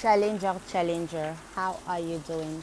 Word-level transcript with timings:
Challenger, 0.00 0.52
Challenger, 0.70 1.34
how 1.56 1.74
are 1.88 1.98
you 1.98 2.20
doing? 2.28 2.62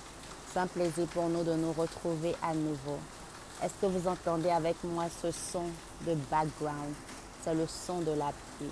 C'est 0.52 0.60
un 0.60 0.68
plaisir 0.68 1.08
pour 1.08 1.30
nous 1.30 1.44
de 1.44 1.56
nous 1.56 1.74
retrouver 1.74 2.36
à 2.44 2.54
nouveau. 2.54 3.00
Est-ce 3.64 3.74
que 3.82 3.88
vous 3.88 4.08
entendez 4.08 4.52
avec 4.52 4.76
moi 4.84 5.06
ce 5.20 5.32
son 5.32 5.64
de 6.06 6.14
background? 6.30 6.94
C'est 7.44 7.56
le 7.56 7.66
son 7.66 8.02
de 8.02 8.12
la 8.12 8.32
pluie. 8.58 8.70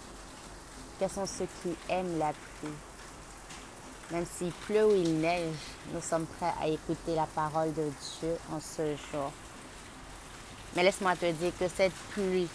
Quels 1.00 1.10
sont 1.10 1.26
ceux 1.26 1.48
qui 1.64 1.76
aiment 1.90 2.20
la 2.20 2.34
pluie? 2.34 2.70
Même 4.12 4.28
s'il 4.32 4.52
pleut 4.52 4.86
ou 4.86 4.96
il 4.96 5.20
neige, 5.20 5.56
nous 5.92 6.02
sommes 6.02 6.28
prêts 6.28 6.54
à 6.62 6.68
écouter 6.68 7.16
la 7.16 7.26
parole 7.26 7.74
de 7.74 7.90
Dieu 8.20 8.38
en 8.54 8.60
ce 8.60 8.96
jour. 9.12 9.32
Mais 10.76 10.84
laisse-moi 10.84 11.16
te 11.16 11.32
dire 11.32 11.52
que 11.60 11.68
cette 11.68 11.94
pluie 12.12 12.48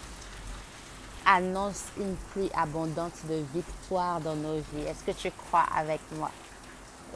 annonce 1.27 1.82
une 1.98 2.14
pluie 2.32 2.50
abondante 2.54 3.27
de 3.29 3.42
victoire 3.52 4.20
dans 4.20 4.36
nos 4.36 4.56
vies. 4.56 4.86
Est-ce 4.86 5.04
que 5.04 5.11
tu 5.11 5.30
crois 5.32 5.66
avec 5.77 6.00
moi? 6.16 6.30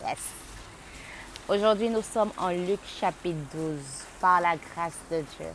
Yes. 0.05 0.19
Aujourd'hui, 1.49 1.89
nous 1.89 2.03
sommes 2.03 2.33
en 2.37 2.51
Luc 2.51 2.81
chapitre 2.85 3.39
12. 3.55 3.79
Par 4.21 4.41
la 4.41 4.57
grâce 4.57 4.99
de 5.11 5.21
Dieu, 5.21 5.47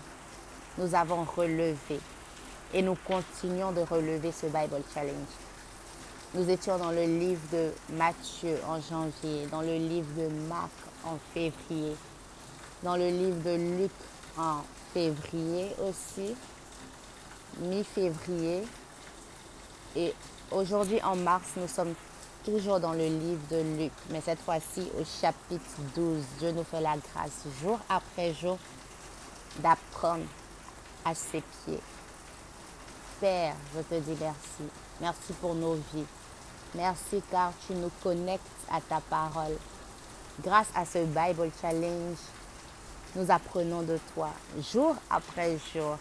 nous 0.77 0.95
avons 0.95 1.23
relevé 1.23 1.99
et 2.73 2.81
nous 2.81 2.97
continuons 3.05 3.71
de 3.71 3.81
relever 3.81 4.31
ce 4.31 4.47
Bible 4.47 4.81
Challenge. 4.94 5.13
Nous 6.33 6.49
étions 6.49 6.77
dans 6.77 6.91
le 6.91 7.03
livre 7.03 7.41
de 7.53 7.72
Matthieu 7.94 8.58
en 8.67 8.81
janvier, 8.81 9.45
dans 9.52 9.61
le 9.61 9.75
livre 9.75 10.08
de 10.17 10.27
Marc 10.49 10.72
en 11.05 11.17
février, 11.33 11.95
dans 12.81 12.95
le 12.97 13.08
livre 13.08 13.41
de 13.44 13.81
Luc 13.81 13.91
en 14.38 14.63
février 14.94 15.75
aussi, 15.88 16.35
mi-février. 17.59 18.64
Et 19.95 20.14
aujourd'hui, 20.52 21.02
en 21.04 21.16
mars, 21.16 21.52
nous 21.58 21.68
sommes 21.68 21.94
toujours 22.44 22.80
dans 22.80 22.94
le 22.94 23.08
livre 23.08 23.41
de 23.50 23.62
Luc, 23.78 23.91
mais 24.09 24.22
cette 24.22 24.40
fois-ci 24.40 24.88
au 25.00 25.04
chapitre 25.04 25.64
12. 25.95 26.23
Dieu 26.40 26.52
nous 26.52 26.64
fait 26.64 26.81
la 26.81 26.95
grâce 26.97 27.45
jour 27.62 27.80
après 27.89 28.34
jour 28.34 28.58
d'apprendre 29.59 30.25
à 31.03 31.16
ses 31.16 31.42
pieds. 31.42 31.80
Père, 33.20 33.56
je 33.75 33.81
te 33.81 33.95
dis 34.02 34.17
merci. 34.19 34.72
Merci 35.02 35.34
pour 35.42 35.56
nos 35.56 35.75
vies. 35.94 36.06
Merci 36.75 37.22
car 37.31 37.53
tu 37.66 37.73
nous 37.73 37.92
connectes 38.03 38.44
à 38.72 38.81
ta 38.81 39.00
parole. 39.00 39.58
Grâce 40.44 40.67
à 40.75 40.86
ce 40.86 41.00
Bible 41.00 41.50
Challenge, 41.62 42.17
nous 43.16 43.31
apprenons 43.31 43.81
de 43.81 43.97
toi 44.14 44.30
jour 44.73 44.95
après 45.09 45.58
jour. 45.73 45.97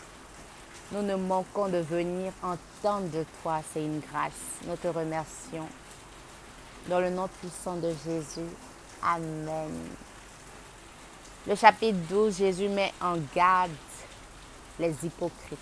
Nous 0.93 1.03
ne 1.03 1.15
manquons 1.15 1.69
de 1.69 1.79
venir 1.79 2.33
entendre 2.43 3.09
de 3.11 3.25
toi. 3.43 3.61
C'est 3.73 3.83
une 3.83 4.01
grâce. 4.01 4.33
Nous 4.67 4.77
te 4.77 4.89
remercions. 4.89 5.69
Dans 6.89 7.01
le 7.01 7.11
nom 7.11 7.29
puissant 7.41 7.77
de 7.77 7.93
Jésus. 8.05 8.51
Amen. 9.03 9.73
Le 11.47 11.55
chapitre 11.55 11.99
12, 12.09 12.37
Jésus 12.39 12.69
met 12.69 12.93
en 13.01 13.17
garde 13.35 13.71
les 14.79 14.95
hypocrites. 15.05 15.59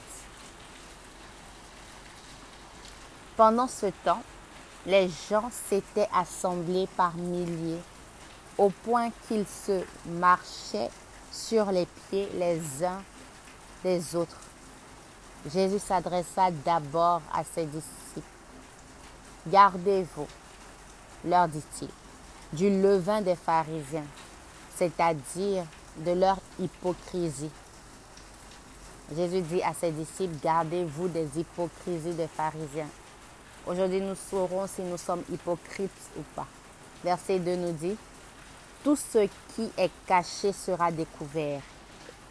Pendant 3.36 3.66
ce 3.66 3.86
temps, 4.04 4.22
les 4.86 5.08
gens 5.30 5.50
s'étaient 5.50 6.08
assemblés 6.14 6.88
par 6.96 7.14
milliers, 7.14 7.80
au 8.58 8.70
point 8.70 9.10
qu'ils 9.26 9.46
se 9.46 9.82
marchaient 10.06 10.90
sur 11.30 11.72
les 11.72 11.86
pieds 11.86 12.28
les 12.34 12.84
uns 12.84 13.02
des 13.82 14.14
autres. 14.14 14.38
Jésus 15.50 15.80
s'adressa 15.80 16.50
d'abord 16.64 17.20
à 17.34 17.42
ses 17.42 17.66
disciples. 17.66 18.20
Gardez-vous, 19.48 20.28
leur 21.24 21.48
dit-il, 21.48 21.88
du 22.52 22.70
levain 22.80 23.22
des 23.22 23.34
pharisiens, 23.34 24.04
c'est-à-dire 24.76 25.64
de 25.96 26.12
leur 26.12 26.38
hypocrisie. 26.60 27.50
Jésus 29.16 29.40
dit 29.42 29.62
à 29.62 29.74
ses 29.74 29.90
disciples, 29.90 30.36
gardez-vous 30.42 31.08
des 31.08 31.28
hypocrisies 31.38 32.14
des 32.14 32.28
pharisiens. 32.28 32.88
Aujourd'hui, 33.66 34.00
nous 34.00 34.14
saurons 34.14 34.66
si 34.68 34.82
nous 34.82 34.96
sommes 34.96 35.24
hypocrites 35.30 35.90
ou 36.16 36.22
pas. 36.36 36.46
Verset 37.02 37.40
2 37.40 37.56
nous 37.56 37.72
dit, 37.72 37.96
tout 38.84 38.96
ce 38.96 39.28
qui 39.54 39.70
est 39.76 39.90
caché 40.06 40.52
sera 40.52 40.92
découvert 40.92 41.60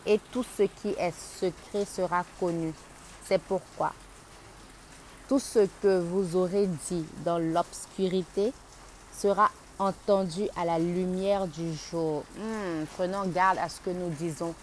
et 0.05 0.19
tout 0.31 0.45
ce 0.57 0.63
qui 0.63 0.89
est 0.97 1.13
secret 1.13 1.85
sera 1.85 2.23
connu. 2.39 2.73
C'est 3.31 3.41
pourquoi 3.43 3.93
tout 5.29 5.39
ce 5.39 5.59
que 5.81 6.01
vous 6.01 6.35
aurez 6.35 6.67
dit 6.67 7.05
dans 7.23 7.37
l'obscurité 7.39 8.51
sera 9.17 9.49
entendu 9.79 10.49
à 10.57 10.65
la 10.65 10.77
lumière 10.77 11.47
du 11.47 11.73
jour. 11.73 12.25
Hmm, 12.37 12.83
prenons 12.97 13.25
garde 13.27 13.57
à 13.59 13.69
ce 13.69 13.79
que 13.79 13.89
nous 13.89 14.09
disons 14.09 14.53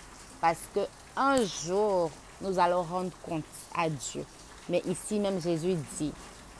parce 0.42 0.58
que 0.74 0.80
un 1.16 1.42
jour 1.64 2.10
nous 2.42 2.58
allons 2.58 2.82
rendre 2.82 3.10
compte 3.22 3.42
à 3.74 3.88
Dieu. 3.88 4.22
Mais 4.68 4.82
ici 4.84 5.18
même 5.18 5.40
Jésus 5.40 5.76
dit 5.98 6.12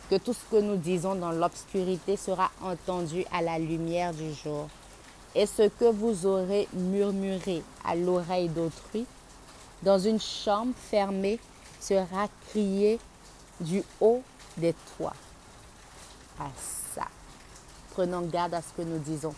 que 0.09 0.17
tout 0.17 0.33
ce 0.33 0.47
que 0.51 0.63
nous 0.63 0.77
disons 0.77 1.15
dans 1.15 1.33
l'obscurité 1.33 2.17
sera 2.17 2.51
entendu 2.63 3.27
à 3.31 3.43
la 3.43 3.59
lumière 3.59 4.15
du 4.15 4.33
jour. 4.33 4.67
Et 5.35 5.45
ce 5.45 5.69
que 5.69 5.93
vous 5.93 6.25
aurez 6.25 6.69
murmuré 6.73 7.63
à 7.85 7.95
l'oreille 7.95 8.49
d'autrui 8.49 9.05
dans 9.83 9.99
une 9.99 10.19
chambre 10.19 10.73
fermée 10.75 11.39
sera 11.81 12.29
crié 12.49 12.99
du 13.61 13.83
haut 14.01 14.23
des 14.57 14.75
toits. 14.97 15.15
À 16.41 16.49
ça. 16.95 17.07
Prenons 17.91 18.23
garde 18.23 18.55
à 18.55 18.63
ce 18.63 18.73
que 18.77 18.83
nous 18.83 18.99
disons. 18.99 19.35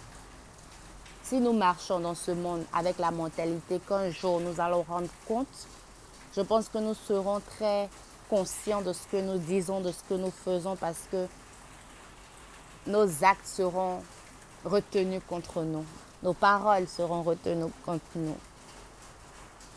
Si 1.22 1.40
nous 1.40 1.52
marchons 1.52 2.00
dans 2.00 2.14
ce 2.14 2.32
monde 2.32 2.64
avec 2.72 2.98
la 2.98 3.10
mentalité 3.10 3.80
qu'un 3.86 4.10
jour 4.10 4.40
nous 4.40 4.60
allons 4.60 4.82
rendre 4.82 5.08
compte, 5.26 5.46
je 6.34 6.40
pense 6.40 6.68
que 6.68 6.78
nous 6.78 6.94
serons 6.94 7.40
très 7.40 7.88
conscients 8.28 8.82
de 8.82 8.92
ce 8.92 9.06
que 9.06 9.16
nous 9.16 9.38
disons, 9.38 9.80
de 9.80 9.92
ce 9.92 10.02
que 10.08 10.14
nous 10.14 10.30
faisons, 10.30 10.76
parce 10.76 11.02
que 11.10 11.26
nos 12.86 13.24
actes 13.24 13.46
seront 13.46 14.02
retenus 14.64 15.22
contre 15.28 15.62
nous. 15.62 15.84
Nos 16.22 16.34
paroles 16.34 16.86
seront 16.88 17.22
retenues 17.22 17.72
contre 17.84 18.04
nous. 18.14 18.36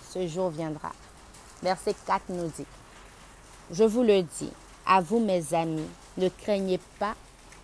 Ce 0.10 0.28
jour 0.28 0.50
viendra. 0.50 0.92
Verset 1.64 1.96
4 2.06 2.24
nous 2.30 2.50
dit, 2.50 2.66
Je 3.72 3.86
vous 3.86 4.04
le 4.04 4.22
dis, 4.22 4.52
à 4.86 5.02
vous 5.02 5.20
mes 5.20 5.54
amis, 5.54 5.88
ne 6.18 6.28
craignez 6.30 6.80
pas 7.00 7.16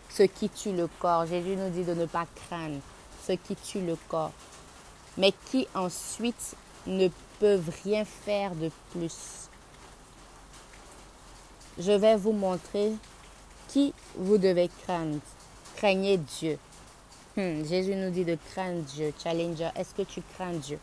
ce 0.09 0.23
qui 0.23 0.49
tue 0.49 0.71
le 0.71 0.87
corps. 0.99 1.25
Jésus 1.25 1.55
nous 1.55 1.69
dit 1.69 1.83
de 1.83 1.93
ne 1.93 2.05
pas 2.05 2.25
craindre 2.47 2.79
ce 3.27 3.33
qui 3.33 3.55
tue 3.55 3.81
le 3.81 3.97
corps, 4.07 4.31
mais 5.17 5.33
qui 5.51 5.67
ensuite 5.75 6.55
ne 6.87 7.09
peuvent 7.39 7.69
rien 7.83 8.05
faire 8.05 8.55
de 8.55 8.71
plus. 8.91 9.49
Je 11.77 11.91
vais 11.91 12.15
vous 12.15 12.33
montrer 12.33 12.93
qui 13.67 13.93
vous 14.15 14.37
devez 14.37 14.69
craindre. 14.83 15.19
Craignez 15.75 16.17
Dieu. 16.17 16.57
Hmm, 17.37 17.63
Jésus 17.65 17.95
nous 17.95 18.09
dit 18.09 18.25
de 18.25 18.37
craindre 18.51 18.81
Dieu. 18.81 19.13
Challenger, 19.21 19.69
est-ce 19.75 19.93
que 19.93 20.01
tu 20.01 20.21
crains 20.33 20.53
Dieu? 20.53 20.79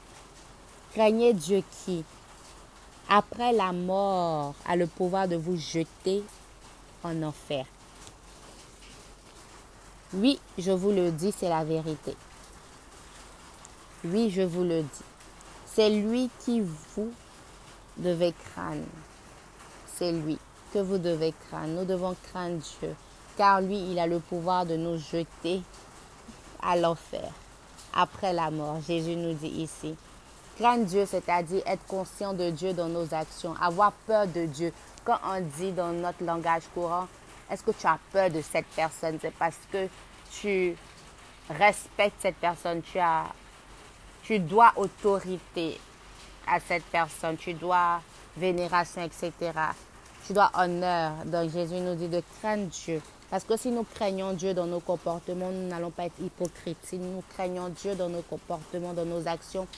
Craignez 0.92 1.34
Dieu 1.34 1.62
qui, 1.84 2.04
après 3.08 3.52
la 3.52 3.72
mort, 3.72 4.54
a 4.66 4.76
le 4.76 4.86
pouvoir 4.86 5.28
de 5.28 5.36
vous 5.36 5.56
jeter 5.56 6.22
en 7.04 7.22
enfer. 7.22 7.64
Oui, 10.14 10.38
je 10.58 10.72
vous 10.72 10.90
le 10.92 11.10
dis, 11.10 11.32
c'est 11.36 11.48
la 11.48 11.64
vérité. 11.64 12.16
Oui, 14.04 14.30
je 14.30 14.42
vous 14.42 14.62
le 14.62 14.82
dis. 14.82 15.04
C'est 15.66 15.90
lui 15.90 16.30
qui 16.44 16.60
vous 16.60 17.12
devez 17.96 18.32
craindre. 18.32 18.84
C'est 19.94 20.12
lui 20.12 20.38
que 20.72 20.78
vous 20.78 20.98
devez 20.98 21.34
craindre. 21.48 21.80
Nous 21.80 21.84
devons 21.84 22.16
craindre 22.30 22.60
Dieu, 22.80 22.94
car 23.36 23.60
lui, 23.60 23.78
il 23.90 23.98
a 23.98 24.06
le 24.06 24.20
pouvoir 24.20 24.64
de 24.66 24.76
nous 24.76 24.98
jeter 24.98 25.62
à 26.62 26.76
l'enfer 26.76 27.30
après 27.94 28.32
la 28.32 28.50
mort. 28.50 28.80
Jésus 28.86 29.16
nous 29.16 29.34
dit 29.34 29.48
ici. 29.48 29.94
Craindre 30.56 30.86
Dieu, 30.86 31.06
c'est-à-dire 31.06 31.62
être 31.66 31.84
conscient 31.86 32.32
de 32.32 32.50
Dieu 32.50 32.72
dans 32.72 32.88
nos 32.88 33.12
actions, 33.12 33.54
avoir 33.60 33.92
peur 33.92 34.26
de 34.26 34.46
Dieu. 34.46 34.72
Quand 35.04 35.18
on 35.24 35.40
dit 35.58 35.72
dans 35.72 35.92
notre 35.92 36.24
langage 36.24 36.62
courant, 36.74 37.06
est-ce 37.50 37.62
que 37.62 37.70
tu 37.70 37.86
as 37.86 37.98
peur 38.12 38.30
de 38.30 38.40
cette 38.40 38.66
personne? 38.74 39.18
C'est 39.20 39.34
parce 39.34 39.58
que 39.70 39.88
tu 40.32 40.74
respectes 41.50 42.16
cette 42.20 42.36
personne, 42.36 42.82
tu 42.82 42.98
as 42.98 43.24
tu 44.26 44.40
dois 44.40 44.72
autorité 44.74 45.78
à 46.48 46.58
cette 46.58 46.82
personne, 46.86 47.36
tu 47.36 47.54
dois 47.54 48.00
vénération, 48.36 49.02
etc. 49.02 49.32
Tu 50.26 50.32
dois 50.32 50.50
honneur. 50.58 51.12
Donc 51.26 51.52
Jésus 51.52 51.76
nous 51.76 51.94
dit 51.94 52.08
de 52.08 52.20
craindre 52.40 52.66
Dieu. 52.66 53.00
Parce 53.30 53.44
que 53.44 53.56
si 53.56 53.70
nous 53.70 53.84
craignons 53.84 54.32
Dieu 54.32 54.52
dans 54.52 54.66
nos 54.66 54.80
comportements, 54.80 55.50
nous 55.50 55.68
n'allons 55.68 55.90
pas 55.90 56.06
être 56.06 56.18
hypocrites. 56.20 56.78
Si 56.82 56.98
nous 56.98 57.22
craignons 57.34 57.68
Dieu 57.68 57.94
dans 57.94 58.08
nos 58.08 58.22
comportements, 58.22 58.94
dans 58.94 59.04
nos 59.04 59.28
actions, 59.28 59.68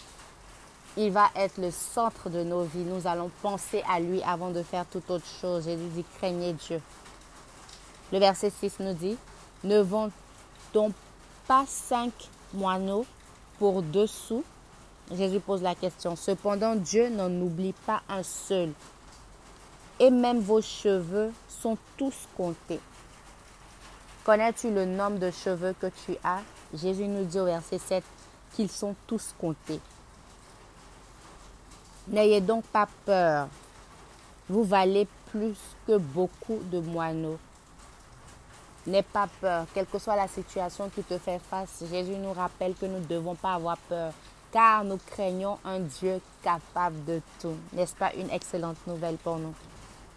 il 0.99 1.13
va 1.13 1.31
être 1.37 1.59
le 1.59 1.71
centre 1.71 2.29
de 2.29 2.43
nos 2.43 2.65
vies. 2.65 2.85
Nous 2.85 3.07
allons 3.07 3.31
penser 3.41 3.83
à 3.89 4.01
lui 4.01 4.23
avant 4.23 4.51
de 4.51 4.63
faire 4.63 4.85
toute 4.85 5.09
autre 5.11 5.27
chose. 5.41 5.65
Jésus 5.65 5.89
dit 5.95 6.05
craignez 6.19 6.53
Dieu. 6.53 6.81
Le 8.13 8.19
verset 8.19 8.51
6 8.51 8.81
nous 8.81 8.95
dit 8.95 9.17
ne, 9.65 9.83
donc 10.73 10.93
pas 11.47 11.65
cinq 11.67 12.13
moineaux 12.53 13.07
pour 13.59 13.83
deux 13.83 14.07
sous 14.07 14.45
Jésus 15.11 15.41
pose 15.41 15.63
la 15.63 15.75
question. 15.75 16.17
Cependant, 16.17 16.75
Dieu 16.75 17.09
n'en 17.09 17.31
oublie 17.31 17.75
pas 17.87 18.03
un 18.09 18.23
seul. 18.23 18.73
Et 19.99 20.11
même 20.11 20.41
vos 20.41 20.61
cheveux 20.61 21.33
sont 21.49 21.79
tous 21.97 22.29
comptés. 22.37 22.81
Connais-tu 24.25 24.71
le 24.71 24.85
nombre 24.85 25.19
de 25.19 25.31
cheveux 25.31 25.75
que 25.81 25.87
tu 26.05 26.17
as? 26.23 26.43
Jésus 26.75 27.07
nous 27.07 27.25
dit 27.25 27.41
au 27.41 27.47
verset 27.47 27.79
7 27.79 28.05
qu'ils 28.53 28.71
sont 28.71 28.95
tous 29.07 29.35
comptés. 29.41 29.81
N'ayez 32.11 32.41
donc 32.41 32.65
pas 32.65 32.89
peur. 33.05 33.49
Vous 34.49 34.65
valez 34.65 35.07
plus 35.31 35.57
que 35.87 35.99
beaucoup 35.99 36.59
de 36.71 36.81
moineaux. 36.81 37.39
N'aie 38.87 39.03
pas 39.03 39.29
peur, 39.41 39.67
quelle 39.75 39.87
que 39.87 39.99
soit 39.99 40.17
la 40.17 40.29
situation 40.29 40.89
qui 40.89 41.03
te 41.03 41.19
fait 41.19 41.39
face. 41.51 41.85
Jésus 41.91 42.17
nous 42.17 42.33
rappelle 42.33 42.75
que 42.75 42.87
nous 42.87 43.01
ne 43.01 43.05
devons 43.05 43.35
pas 43.35 43.55
avoir 43.55 43.77
peur, 43.77 44.13
car 44.51 44.85
nous 44.85 44.99
craignons 45.07 45.59
un 45.65 45.81
Dieu 45.81 46.21
capable 46.43 47.05
de 47.05 47.21
tout. 47.41 47.55
N'est-ce 47.75 47.95
pas 47.95 48.15
une 48.15 48.31
excellente 48.31 48.79
nouvelle 48.87 49.17
pour 49.17 49.37
nous? 49.37 49.55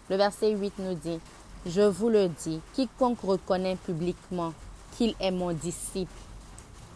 Le 0.08 0.16
verset 0.16 0.52
8 0.52 0.78
nous 0.78 0.94
dit, 0.94 1.20
Je 1.66 1.82
vous 1.82 2.08
le 2.08 2.28
dis, 2.28 2.60
quiconque 2.72 3.20
reconnaît 3.20 3.76
publiquement 3.76 4.54
qu'il 4.96 5.14
est 5.20 5.30
mon 5.30 5.52
disciple, 5.52 6.12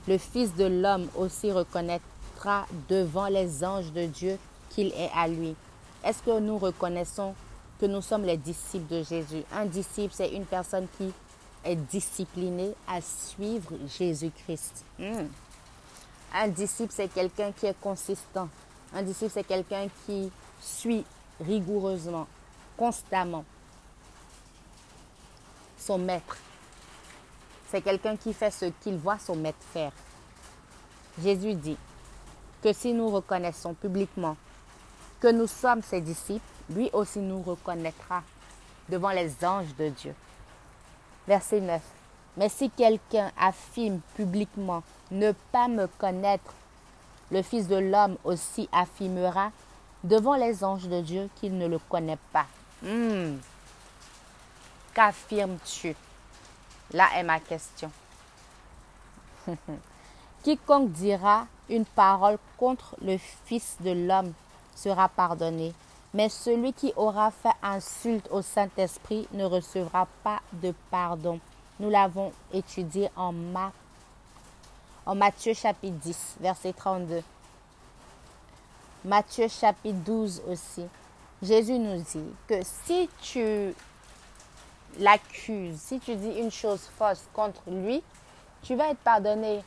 le 0.08 0.18
Fils 0.18 0.54
de 0.54 0.64
l'homme 0.64 1.08
aussi 1.16 1.50
reconnaîtra 1.50 2.66
devant 2.88 3.26
les 3.26 3.64
anges 3.64 3.92
de 3.92 4.06
Dieu 4.06 4.38
est 4.82 5.10
à 5.14 5.28
lui. 5.28 5.54
Est-ce 6.04 6.22
que 6.22 6.38
nous 6.38 6.58
reconnaissons 6.58 7.34
que 7.80 7.86
nous 7.86 8.02
sommes 8.02 8.24
les 8.24 8.36
disciples 8.36 8.94
de 8.94 9.02
Jésus? 9.02 9.42
Un 9.52 9.66
disciple, 9.66 10.14
c'est 10.14 10.30
une 10.30 10.44
personne 10.44 10.86
qui 10.96 11.12
est 11.64 11.76
discipliné 11.76 12.74
à 12.86 13.00
suivre 13.00 13.72
Jésus-Christ. 13.98 14.84
Hmm. 14.98 15.26
Un 16.34 16.48
disciple, 16.48 16.92
c'est 16.94 17.08
quelqu'un 17.08 17.52
qui 17.52 17.66
est 17.66 17.80
consistant. 17.80 18.48
Un 18.94 19.02
disciple, 19.02 19.32
c'est 19.32 19.46
quelqu'un 19.46 19.88
qui 20.04 20.30
suit 20.60 21.04
rigoureusement, 21.40 22.26
constamment 22.76 23.44
son 25.78 25.98
maître. 25.98 26.36
C'est 27.70 27.80
quelqu'un 27.80 28.16
qui 28.16 28.32
fait 28.32 28.50
ce 28.50 28.66
qu'il 28.80 28.96
voit 28.96 29.18
son 29.18 29.36
maître 29.36 29.58
faire. 29.72 29.92
Jésus 31.22 31.54
dit 31.54 31.76
que 32.62 32.72
si 32.72 32.92
nous 32.92 33.08
reconnaissons 33.08 33.74
publiquement 33.74 34.36
nous 35.30 35.46
sommes 35.46 35.82
ses 35.82 36.00
disciples, 36.00 36.44
lui 36.70 36.90
aussi 36.92 37.18
nous 37.18 37.42
reconnaîtra 37.42 38.22
devant 38.88 39.10
les 39.10 39.32
anges 39.44 39.74
de 39.78 39.88
Dieu. 39.88 40.14
Verset 41.26 41.60
9. 41.60 41.80
Mais 42.36 42.48
si 42.48 42.70
quelqu'un 42.70 43.30
affirme 43.38 44.00
publiquement 44.14 44.82
ne 45.10 45.32
pas 45.52 45.68
me 45.68 45.86
connaître, 45.86 46.52
le 47.30 47.42
Fils 47.42 47.66
de 47.66 47.76
l'homme 47.76 48.16
aussi 48.24 48.68
affirmera 48.72 49.50
devant 50.04 50.36
les 50.36 50.62
anges 50.62 50.86
de 50.86 51.00
Dieu 51.00 51.28
qu'il 51.36 51.56
ne 51.56 51.66
le 51.66 51.78
connaît 51.78 52.18
pas. 52.32 52.46
Hmm. 52.82 53.36
Qu'affirmes-tu? 54.94 55.96
Là 56.92 57.08
est 57.16 57.24
ma 57.24 57.40
question. 57.40 57.90
Quiconque 60.42 60.92
dira 60.92 61.46
une 61.68 61.84
parole 61.84 62.38
contre 62.56 62.94
le 63.02 63.18
Fils 63.46 63.76
de 63.80 63.90
l'homme 63.90 64.32
sera 64.76 65.08
pardonné, 65.08 65.74
mais 66.14 66.28
celui 66.28 66.72
qui 66.72 66.92
aura 66.96 67.30
fait 67.30 67.56
insulte 67.62 68.28
au 68.30 68.42
Saint-Esprit 68.42 69.26
ne 69.32 69.44
recevra 69.44 70.06
pas 70.22 70.40
de 70.52 70.72
pardon. 70.90 71.40
Nous 71.80 71.90
l'avons 71.90 72.32
étudié 72.52 73.10
en, 73.16 73.34
Matthieu 75.14 75.54
chapitre 75.54 75.96
10, 75.96 76.36
verset 76.40 76.72
32. 76.72 77.22
Matthieu 79.04 79.48
chapitre 79.48 79.98
12 80.04 80.42
aussi. 80.48 80.86
Jésus 81.42 81.78
nous 81.78 82.02
dit 82.02 82.32
que 82.48 82.62
si 82.62 83.08
tu 83.20 83.74
l'accuses, 84.98 85.78
si 85.78 86.00
tu 86.00 86.16
dis 86.16 86.30
une 86.38 86.50
chose 86.50 86.88
fausse 86.96 87.24
contre 87.34 87.60
lui, 87.66 88.02
tu 88.62 88.74
vas 88.74 88.90
être 88.90 89.00
pardonné. 89.00 89.62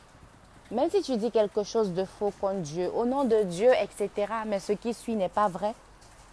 Même 0.70 0.88
si 0.88 1.02
tu 1.02 1.16
dis 1.16 1.32
quelque 1.32 1.64
chose 1.64 1.92
de 1.92 2.04
faux 2.04 2.32
contre 2.40 2.60
Dieu, 2.60 2.90
au 2.94 3.04
nom 3.04 3.24
de 3.24 3.42
Dieu, 3.42 3.70
etc., 3.82 4.32
mais 4.46 4.60
ce 4.60 4.72
qui 4.72 4.94
suit 4.94 5.16
n'est 5.16 5.28
pas 5.28 5.48
vrai, 5.48 5.74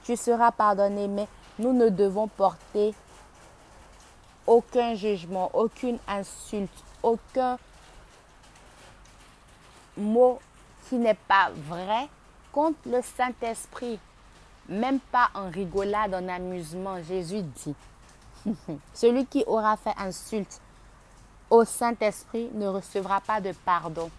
tu 0.03 0.15
seras 0.15 0.51
pardonné. 0.51 1.07
Mais 1.07 1.27
nous 1.57 1.73
ne 1.73 1.89
devons 1.89 2.27
porter 2.27 2.93
aucun 4.45 4.93
jugement, 4.93 5.49
aucune 5.53 5.97
insulte, 6.07 6.83
aucun 7.01 7.57
mot 9.97 10.39
qui 10.87 10.97
n'est 10.97 11.15
pas 11.15 11.49
vrai 11.55 12.07
contre 12.51 12.77
le 12.85 13.01
Saint-Esprit. 13.01 13.99
Même 14.69 14.99
pas 14.99 15.29
en 15.33 15.49
rigolade, 15.49 16.13
en 16.13 16.27
amusement. 16.27 17.01
Jésus 17.01 17.41
dit, 17.41 17.75
celui 18.93 19.25
qui 19.25 19.43
aura 19.47 19.77
fait 19.77 19.95
insulte 19.97 20.61
au 21.49 21.63
Saint-Esprit 21.65 22.49
ne 22.53 22.67
recevra 22.67 23.19
pas 23.21 23.41
de 23.41 23.51
pardon. 23.65 24.11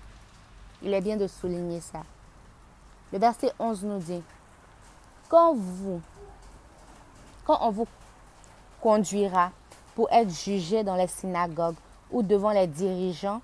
Il 0.83 0.95
est 0.95 1.01
bien 1.01 1.17
de 1.17 1.27
souligner 1.27 1.81
ça. 1.81 2.03
Le 3.13 3.19
verset 3.19 3.53
11 3.59 3.85
nous 3.85 3.99
dit, 3.99 4.23
quand 5.29 5.55
vous, 5.55 6.01
quand 7.45 7.59
on 7.63 7.71
vous 7.71 7.87
conduira 8.81 9.51
pour 9.95 10.11
être 10.13 10.31
jugé 10.31 10.85
dans 10.85 10.95
les 10.95 11.09
synagogues 11.09 11.77
ou 12.11 12.23
devant 12.23 12.51
les 12.51 12.67
dirigeants 12.67 13.41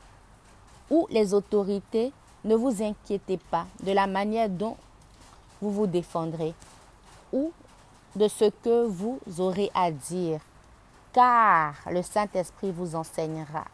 ou 0.91 1.07
les 1.11 1.35
autorités, 1.35 2.13
ne 2.45 2.55
vous 2.55 2.83
inquiétez 2.83 3.39
pas 3.39 3.67
de 3.83 3.93
la 3.93 4.07
manière 4.07 4.49
dont 4.49 4.77
vous 5.61 5.71
vous 5.71 5.87
défendrez 5.87 6.55
ou 7.33 7.53
de 8.15 8.29
ce 8.29 8.51
que 8.63 8.87
vous 8.87 9.19
aurez 9.39 9.71
à 9.75 9.91
dire, 9.91 10.41
car 11.13 11.75
le 11.91 12.03
Saint-Esprit 12.03 12.71
vous 12.71 12.95
enseignera. 12.95 13.65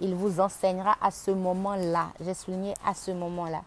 Il 0.00 0.14
vous 0.14 0.40
enseignera 0.40 0.96
à 1.00 1.10
ce 1.10 1.30
moment-là, 1.30 2.08
j'ai 2.20 2.34
souligné 2.34 2.74
à 2.84 2.94
ce 2.94 3.12
moment-là, 3.12 3.62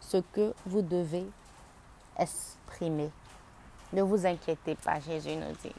ce 0.00 0.18
que 0.18 0.54
vous 0.66 0.82
devez 0.82 1.26
exprimer. 2.18 3.10
Ne 3.92 4.02
vous 4.02 4.26
inquiétez 4.26 4.74
pas, 4.74 5.00
Jésus 5.00 5.34
nous 5.36 5.52
dit. 5.62 5.74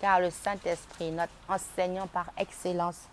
Car 0.00 0.20
le 0.20 0.30
Saint-Esprit, 0.30 1.10
notre 1.10 1.32
enseignant 1.48 2.06
par 2.06 2.26
excellence, 2.36 3.08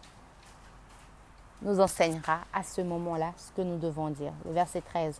nous 1.61 1.79
enseignera 1.79 2.39
à 2.53 2.61
ce 2.61 2.81
moment-là 2.81 3.31
ce 3.37 3.51
que 3.51 3.61
nous 3.61 3.77
devons 3.77 4.09
dire. 4.09 4.33
Le 4.45 4.51
verset 4.51 4.81
13. 4.81 5.19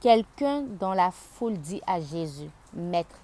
Quelqu'un 0.00 0.62
dans 0.62 0.94
la 0.94 1.10
foule 1.10 1.58
dit 1.58 1.82
à 1.86 2.00
Jésus, 2.00 2.50
Maître, 2.72 3.16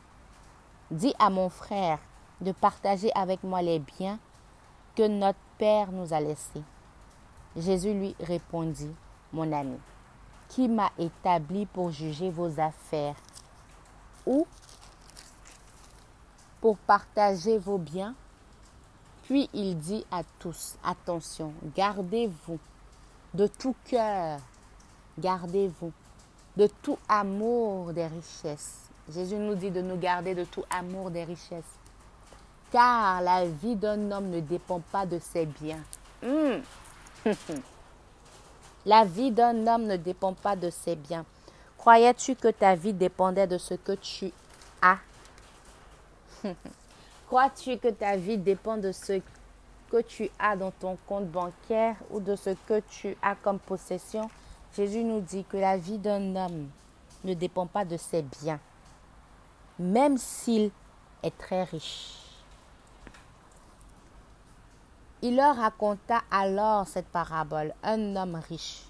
dis 0.91 1.15
à 1.19 1.31
mon 1.31 1.49
frère 1.49 1.99
de 2.41 2.53
partager 2.53 3.11
avec 3.15 3.43
moi 3.43 3.63
les 3.63 3.79
biens 3.79 4.19
que 4.97 5.07
notre 5.07 5.39
Père 5.59 5.93
nous 5.93 6.13
a 6.13 6.21
laissés. 6.21 6.63
Jésus 7.57 7.95
lui 7.95 8.17
répondit, 8.21 8.93
Mon 9.33 9.53
ami, 9.53 9.79
qui 10.49 10.69
m'a 10.69 10.91
établi 10.99 11.67
pour 11.67 11.91
juger 11.91 12.31
vos 12.31 12.61
affaires? 12.61 13.17
Ou 14.27 14.47
pour 16.65 16.79
partager 16.79 17.59
vos 17.59 17.77
biens. 17.77 18.15
Puis 19.25 19.51
il 19.53 19.77
dit 19.77 20.03
à 20.11 20.23
tous, 20.39 20.77
attention, 20.83 21.53
gardez-vous 21.77 22.59
de 23.35 23.47
tout 23.47 23.75
cœur, 23.85 24.41
gardez-vous 25.19 25.93
de 26.57 26.67
tout 26.81 26.97
amour 27.07 27.93
des 27.93 28.07
richesses. 28.07 28.89
Jésus 29.13 29.37
nous 29.37 29.55
dit 29.55 29.71
de 29.71 29.83
nous 29.83 29.99
garder 29.99 30.35
de 30.35 30.45
tout 30.45 30.65
amour 30.71 31.11
des 31.11 31.25
richesses. 31.25 31.65
Car 32.75 33.23
la 33.23 33.47
vie 33.47 33.77
d'un 33.77 34.11
homme 34.11 34.31
ne 34.31 34.41
dépend 34.41 34.81
pas 34.81 35.07
de 35.07 35.21
ses 35.21 35.47
biens. 35.47 35.85
Hmm. 36.21 36.59
La 38.85 39.05
vie 39.05 39.31
d'un 39.31 39.65
homme 39.69 39.85
ne 39.85 39.97
dépend 39.97 40.33
pas 40.33 40.57
de 40.57 40.71
ses 40.71 40.97
biens. 40.97 41.25
Croyais-tu 41.79 42.35
que 42.35 42.49
ta 42.49 42.75
vie 42.75 42.93
dépendait 42.93 43.47
de 43.47 43.59
ce 43.59 43.75
que 43.75 43.93
tu 43.93 44.33
as? 44.83 44.99
Crois-tu 47.29 47.79
que 47.79 47.91
ta 47.91 48.17
vie 48.17 48.39
dépend 48.39 48.77
de 48.77 48.91
ce 48.91 49.21
que 49.89 50.01
tu 50.03 50.29
as 50.41 50.57
dans 50.57 50.73
ton 50.73 50.99
compte 51.07 51.29
bancaire 51.29 51.95
ou 52.11 52.19
de 52.19 52.35
ce 52.35 52.57
que 52.67 52.81
tu 52.91 53.17
as 53.23 53.37
comme 53.37 53.61
possession? 53.61 54.29
Jésus 54.77 55.05
nous 55.05 55.21
dit 55.21 55.45
que 55.45 55.59
la 55.59 55.77
vie 55.77 55.99
d'un 55.99 56.35
homme 56.35 56.69
ne 57.23 57.35
dépend 57.35 57.69
pas 57.69 57.85
de 57.85 57.97
ses 57.97 58.23
biens, 58.23 58.59
même 59.79 60.19
s'il 60.19 60.73
est 61.23 61.39
très 61.39 61.63
riche. 61.63 62.24
Il 65.25 65.37
leur 65.37 65.57
raconta 65.57 66.21
alors 66.31 66.87
cette 66.87 67.09
parabole. 67.09 67.73
Un 67.83 68.15
homme 68.15 68.35
riche 68.47 68.83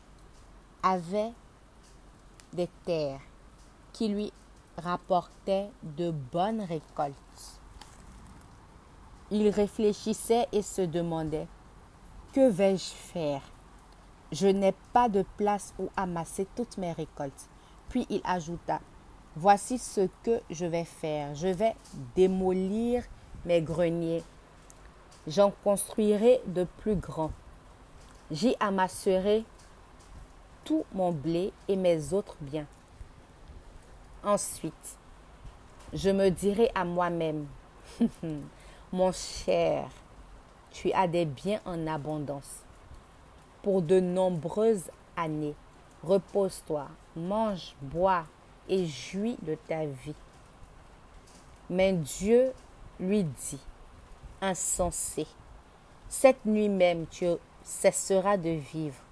avait 0.82 1.32
des 2.52 2.68
terres 2.84 3.20
qui 3.92 4.08
lui 4.08 4.32
rapportaient 4.76 5.70
de 5.84 6.10
bonnes 6.10 6.62
récoltes. 6.62 7.60
Il 9.30 9.48
réfléchissait 9.48 10.48
et 10.50 10.62
se 10.62 10.82
demandait, 10.82 11.46
que 12.32 12.50
vais-je 12.50 12.90
faire? 12.90 13.42
Je 14.32 14.48
n'ai 14.48 14.74
pas 14.92 15.08
de 15.08 15.24
place 15.36 15.72
où 15.78 15.88
amasser 15.96 16.48
toutes 16.56 16.78
mes 16.78 16.90
récoltes. 16.90 17.48
Puis 17.88 18.06
il 18.10 18.20
ajouta, 18.24 18.80
Voici 19.36 19.78
ce 19.78 20.08
que 20.24 20.40
je 20.50 20.64
vais 20.64 20.84
faire. 20.84 21.34
Je 21.36 21.48
vais 21.48 21.74
démolir 22.16 23.04
mes 23.44 23.60
greniers. 23.62 24.22
J'en 25.26 25.52
construirai 25.62 26.42
de 26.46 26.64
plus 26.64 26.96
grands. 26.96 27.32
J'y 28.30 28.54
amasserai 28.60 29.44
tout 30.64 30.84
mon 30.92 31.12
blé 31.12 31.52
et 31.68 31.76
mes 31.76 32.12
autres 32.12 32.36
biens. 32.40 32.66
Ensuite, 34.22 34.98
je 35.92 36.10
me 36.10 36.30
dirai 36.30 36.70
à 36.74 36.84
moi-même, 36.84 37.46
mon 38.92 39.12
cher, 39.12 39.88
tu 40.70 40.92
as 40.92 41.06
des 41.06 41.24
biens 41.24 41.60
en 41.64 41.86
abondance. 41.86 42.62
Pour 43.62 43.80
de 43.80 44.00
nombreuses 44.00 44.90
années, 45.16 45.54
repose-toi, 46.02 46.88
mange, 47.16 47.74
bois 47.80 48.24
et 48.68 48.86
jouis 48.86 49.38
de 49.42 49.56
ta 49.68 49.86
vie. 49.86 50.14
Mais 51.70 51.92
Dieu 51.92 52.52
lui 52.98 53.24
dit, 53.24 53.60
insensé, 54.44 55.26
cette 56.08 56.44
nuit 56.44 56.68
même 56.68 57.06
tu 57.06 57.26
cesseras 57.62 58.36
de 58.36 58.50
vivre. 58.50 59.02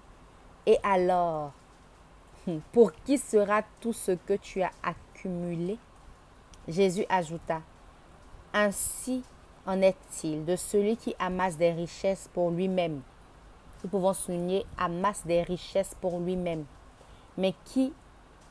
Et 0.65 0.77
alors, 0.83 1.51
pour 2.71 2.93
qui 3.03 3.17
sera 3.17 3.63
tout 3.81 3.93
ce 3.93 4.11
que 4.11 4.33
tu 4.33 4.61
as 4.61 4.71
accumulé? 4.83 5.77
Jésus 6.67 7.05
ajouta, 7.09 7.61
Ainsi 8.53 9.23
en 9.65 9.81
est-il 9.81 10.45
de 10.45 10.55
celui 10.55 10.95
qui 10.95 11.15
amasse 11.17 11.57
des 11.57 11.71
richesses 11.71 12.29
pour 12.33 12.51
lui-même. 12.51 13.01
Nous 13.83 13.89
pouvons 13.89 14.13
souligner 14.13 14.65
amasse 14.77 15.25
des 15.25 15.41
richesses 15.41 15.95
pour 15.99 16.19
lui-même, 16.19 16.65
mais 17.37 17.53
qui 17.65 17.91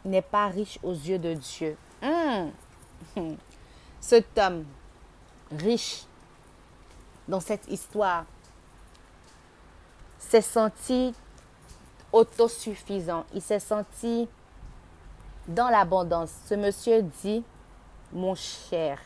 n'est 0.04 0.22
pas 0.22 0.48
riche 0.48 0.78
aux 0.82 0.92
yeux 0.92 1.18
de 1.18 1.34
Dieu? 1.34 1.76
Hum. 2.02 2.50
Cet 4.00 4.36
homme 4.36 4.64
riche 5.52 6.06
dans 7.32 7.40
cette 7.40 7.66
histoire 7.68 8.26
s'est 10.18 10.42
senti 10.42 11.14
autosuffisant. 12.12 13.24
Il 13.32 13.40
s'est 13.40 13.58
senti 13.58 14.28
dans 15.48 15.70
l'abondance. 15.70 16.30
Ce 16.44 16.54
monsieur 16.54 17.00
dit, 17.22 17.42
mon 18.12 18.34
cher, 18.34 18.98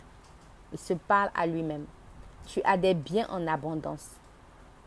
il 0.72 0.78
se 0.78 0.94
parle 0.94 1.30
à 1.36 1.46
lui-même. 1.46 1.86
Tu 2.46 2.60
as 2.64 2.76
des 2.76 2.94
biens 2.94 3.28
en 3.30 3.46
abondance. 3.46 4.08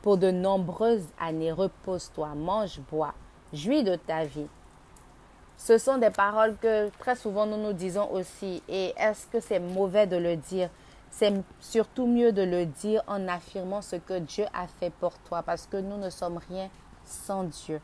Pour 0.01 0.17
de 0.17 0.31
nombreuses 0.31 1.07
années, 1.17 1.53
repose-toi, 1.53 2.35
mange, 2.35 2.81
bois, 2.91 3.13
jouis 3.53 3.85
de 3.85 3.95
ta 3.95 4.25
vie. 4.25 4.47
Ce 5.55 5.77
sont 5.77 5.97
des 5.97 6.09
paroles 6.09 6.57
que 6.57 6.89
très 6.99 7.15
souvent 7.15 7.45
nous 7.45 7.57
nous 7.57 7.73
disons 7.73 8.11
aussi. 8.11 8.61
Et 8.67 8.93
est-ce 8.97 9.27
que 9.27 9.39
c'est 9.39 9.59
mauvais 9.61 10.07
de 10.07 10.17
le 10.17 10.35
dire? 10.35 10.69
C'est 11.11 11.33
surtout 11.59 12.05
mieux 12.05 12.31
de 12.31 12.43
le 12.43 12.65
dire 12.65 13.03
en 13.07 13.27
affirmant 13.27 13.81
ce 13.81 13.95
que 13.95 14.19
Dieu 14.19 14.45
a 14.53 14.67
fait 14.67 14.91
pour 14.91 15.17
toi 15.19 15.43
parce 15.43 15.65
que 15.65 15.77
nous 15.77 15.97
ne 15.97 16.09
sommes 16.09 16.39
rien 16.49 16.69
sans 17.03 17.43
Dieu. 17.43 17.81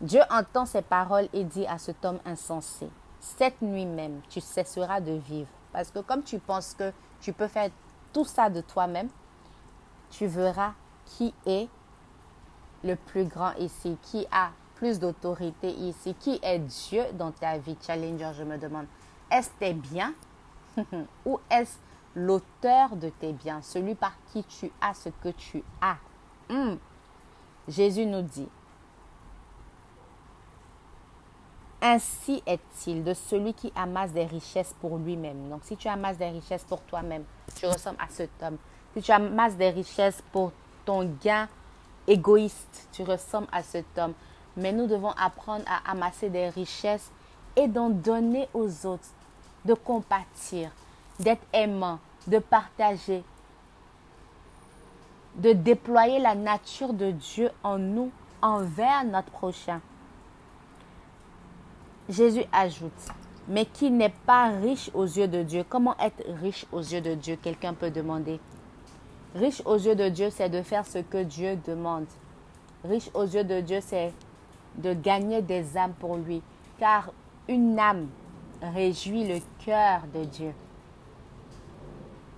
Dieu 0.00 0.20
entend 0.30 0.64
ces 0.64 0.82
paroles 0.82 1.28
et 1.32 1.44
dit 1.44 1.66
à 1.66 1.78
cet 1.78 2.04
homme 2.04 2.20
insensé, 2.24 2.88
cette 3.20 3.60
nuit 3.60 3.86
même, 3.86 4.20
tu 4.28 4.40
cesseras 4.40 5.00
de 5.00 5.12
vivre. 5.12 5.48
Parce 5.72 5.90
que 5.90 5.98
comme 5.98 6.22
tu 6.22 6.38
penses 6.38 6.74
que 6.74 6.92
tu 7.20 7.32
peux 7.32 7.48
faire 7.48 7.70
tout 8.12 8.24
ça 8.24 8.48
de 8.48 8.60
toi-même, 8.60 9.08
tu 10.10 10.26
verras 10.26 10.72
qui 11.04 11.34
est 11.46 11.68
le 12.84 12.94
plus 12.94 13.24
grand 13.24 13.52
ici, 13.54 13.98
qui 14.02 14.26
a 14.30 14.50
plus 14.76 15.00
d'autorité 15.00 15.70
ici, 15.70 16.14
qui 16.14 16.38
est 16.42 16.58
Dieu 16.60 17.02
dans 17.14 17.32
ta 17.32 17.58
vie. 17.58 17.76
Challenger, 17.84 18.30
je 18.34 18.44
me 18.44 18.56
demande, 18.56 18.86
est-ce 19.30 19.50
tes 19.58 19.74
biens 19.74 20.14
ou 21.26 21.38
est-ce 21.50 21.78
l'auteur 22.14 22.96
de 22.96 23.10
tes 23.10 23.32
biens, 23.32 23.60
celui 23.62 23.94
par 23.94 24.12
qui 24.32 24.44
tu 24.44 24.70
as 24.80 24.94
ce 24.94 25.08
que 25.08 25.28
tu 25.28 25.62
as 25.80 25.96
hmm. 26.48 26.76
Jésus 27.68 28.06
nous 28.06 28.22
dit, 28.22 28.48
Ainsi 31.80 32.42
est-il 32.44 33.04
de 33.04 33.14
celui 33.14 33.54
qui 33.54 33.72
amasse 33.76 34.12
des 34.12 34.24
richesses 34.24 34.74
pour 34.80 34.98
lui-même. 34.98 35.48
Donc, 35.48 35.60
si 35.62 35.76
tu 35.76 35.86
amasses 35.86 36.18
des 36.18 36.30
richesses 36.30 36.64
pour 36.64 36.82
toi-même, 36.82 37.22
tu 37.54 37.66
ressembles 37.66 37.98
à 38.00 38.08
cet 38.08 38.30
homme. 38.42 38.56
Si 38.94 39.02
tu 39.02 39.12
amasses 39.12 39.56
des 39.56 39.70
richesses 39.70 40.20
pour 40.32 40.50
ton 40.84 41.04
gain 41.22 41.48
égoïste, 42.08 42.88
tu 42.90 43.04
ressembles 43.04 43.46
à 43.52 43.62
cet 43.62 43.96
homme. 43.96 44.14
Mais 44.56 44.72
nous 44.72 44.88
devons 44.88 45.12
apprendre 45.12 45.64
à 45.68 45.88
amasser 45.92 46.30
des 46.30 46.48
richesses 46.48 47.12
et 47.54 47.68
d'en 47.68 47.90
donner 47.90 48.48
aux 48.54 48.86
autres, 48.86 49.08
de 49.64 49.74
compatir, 49.74 50.70
d'être 51.20 51.44
aimant, 51.52 51.98
de 52.26 52.38
partager, 52.38 53.22
de 55.36 55.52
déployer 55.52 56.18
la 56.18 56.34
nature 56.34 56.92
de 56.92 57.10
Dieu 57.10 57.50
en 57.62 57.78
nous 57.78 58.10
envers 58.42 59.04
notre 59.04 59.30
prochain. 59.30 59.80
Jésus 62.08 62.44
ajoute, 62.52 62.92
mais 63.48 63.66
qui 63.66 63.90
n'est 63.90 64.14
pas 64.26 64.48
riche 64.48 64.90
aux 64.94 65.04
yeux 65.04 65.28
de 65.28 65.42
Dieu? 65.42 65.64
Comment 65.68 65.96
être 65.98 66.22
riche 66.40 66.66
aux 66.72 66.80
yeux 66.80 67.00
de 67.00 67.14
Dieu 67.14 67.36
Quelqu'un 67.40 67.74
peut 67.74 67.90
demander. 67.90 68.40
Riche 69.34 69.62
aux 69.64 69.76
yeux 69.76 69.94
de 69.94 70.08
Dieu, 70.08 70.30
c'est 70.30 70.48
de 70.48 70.62
faire 70.62 70.86
ce 70.86 70.98
que 70.98 71.22
Dieu 71.22 71.58
demande. 71.66 72.06
Riche 72.84 73.10
aux 73.14 73.24
yeux 73.24 73.44
de 73.44 73.60
Dieu, 73.60 73.80
c'est 73.82 74.12
de 74.76 74.94
gagner 74.94 75.42
des 75.42 75.76
âmes 75.76 75.92
pour 75.98 76.16
lui. 76.16 76.42
Car 76.78 77.12
une 77.48 77.78
âme 77.78 78.06
réjouit 78.62 79.26
le 79.26 79.40
cœur 79.64 80.02
de 80.14 80.24
Dieu. 80.24 80.54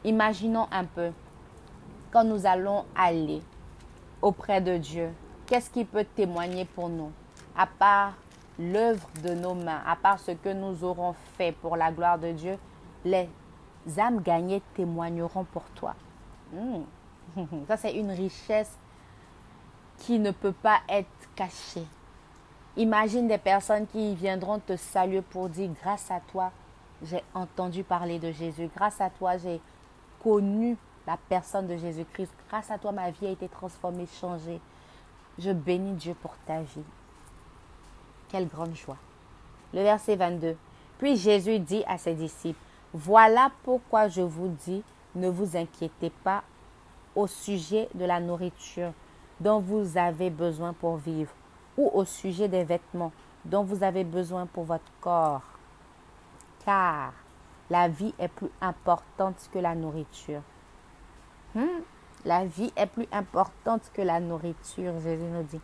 Imaginons 0.04 0.66
un 0.70 0.84
peu, 0.84 1.10
quand 2.10 2.24
nous 2.24 2.46
allons 2.46 2.84
aller 2.94 3.42
auprès 4.22 4.60
de 4.60 4.76
Dieu, 4.76 5.10
qu'est-ce 5.46 5.70
qui 5.70 5.84
peut 5.84 6.06
témoigner 6.16 6.64
pour 6.64 6.88
nous? 6.88 7.12
À 7.56 7.66
part 7.66 8.14
l'œuvre 8.58 9.08
de 9.22 9.30
nos 9.30 9.54
mains, 9.54 9.82
à 9.86 9.96
part 9.96 10.18
ce 10.18 10.32
que 10.32 10.52
nous 10.52 10.84
aurons 10.84 11.14
fait 11.36 11.52
pour 11.52 11.76
la 11.76 11.90
gloire 11.90 12.18
de 12.18 12.32
Dieu, 12.32 12.58
les 13.04 13.28
âmes 13.98 14.20
gagnées 14.20 14.62
témoigneront 14.74 15.44
pour 15.44 15.64
toi. 15.74 15.94
Hmm. 16.52 16.82
Ça, 17.68 17.76
c'est 17.76 17.94
une 17.94 18.10
richesse 18.10 18.76
qui 19.98 20.18
ne 20.18 20.30
peut 20.30 20.52
pas 20.52 20.80
être 20.88 21.08
cachée. 21.34 21.86
Imagine 22.76 23.28
des 23.28 23.38
personnes 23.38 23.86
qui 23.86 24.14
viendront 24.14 24.58
te 24.58 24.76
saluer 24.76 25.22
pour 25.22 25.48
dire, 25.48 25.70
grâce 25.82 26.10
à 26.10 26.20
toi, 26.20 26.52
j'ai 27.02 27.22
entendu 27.34 27.82
parler 27.82 28.18
de 28.18 28.30
Jésus. 28.30 28.70
Grâce 28.74 29.00
à 29.00 29.10
toi, 29.10 29.36
j'ai 29.36 29.60
connu 30.22 30.76
la 31.06 31.16
personne 31.28 31.66
de 31.66 31.76
Jésus-Christ. 31.76 32.30
Grâce 32.48 32.70
à 32.70 32.78
toi, 32.78 32.92
ma 32.92 33.10
vie 33.10 33.26
a 33.26 33.30
été 33.30 33.48
transformée, 33.48 34.06
changée. 34.20 34.60
Je 35.38 35.50
bénis 35.50 35.94
Dieu 35.94 36.14
pour 36.14 36.34
ta 36.46 36.60
vie. 36.60 36.84
Quelle 38.28 38.46
grande 38.46 38.74
joie. 38.74 38.98
Le 39.72 39.82
verset 39.82 40.16
22. 40.16 40.56
Puis 40.98 41.16
Jésus 41.16 41.58
dit 41.58 41.82
à 41.86 41.98
ses 41.98 42.14
disciples, 42.14 42.60
Voilà 42.92 43.50
pourquoi 43.64 44.08
je 44.08 44.20
vous 44.20 44.48
dis, 44.48 44.82
ne 45.14 45.28
vous 45.28 45.56
inquiétez 45.56 46.10
pas 46.22 46.42
au 47.16 47.26
sujet 47.26 47.88
de 47.94 48.04
la 48.04 48.20
nourriture 48.20 48.92
dont 49.40 49.58
vous 49.58 49.96
avez 49.96 50.30
besoin 50.30 50.72
pour 50.72 50.96
vivre, 50.96 51.32
au 51.88 52.04
sujet 52.04 52.48
des 52.48 52.64
vêtements 52.64 53.12
dont 53.44 53.64
vous 53.64 53.82
avez 53.82 54.04
besoin 54.04 54.46
pour 54.46 54.64
votre 54.64 54.92
corps. 55.00 55.42
Car 56.64 57.12
la 57.70 57.88
vie 57.88 58.14
est 58.18 58.28
plus 58.28 58.50
importante 58.60 59.48
que 59.52 59.58
la 59.58 59.74
nourriture. 59.74 60.42
Hmm? 61.54 61.82
La 62.24 62.44
vie 62.44 62.72
est 62.76 62.86
plus 62.86 63.08
importante 63.12 63.90
que 63.94 64.02
la 64.02 64.20
nourriture, 64.20 65.00
Jésus 65.00 65.24
nous 65.24 65.42
dit. 65.42 65.60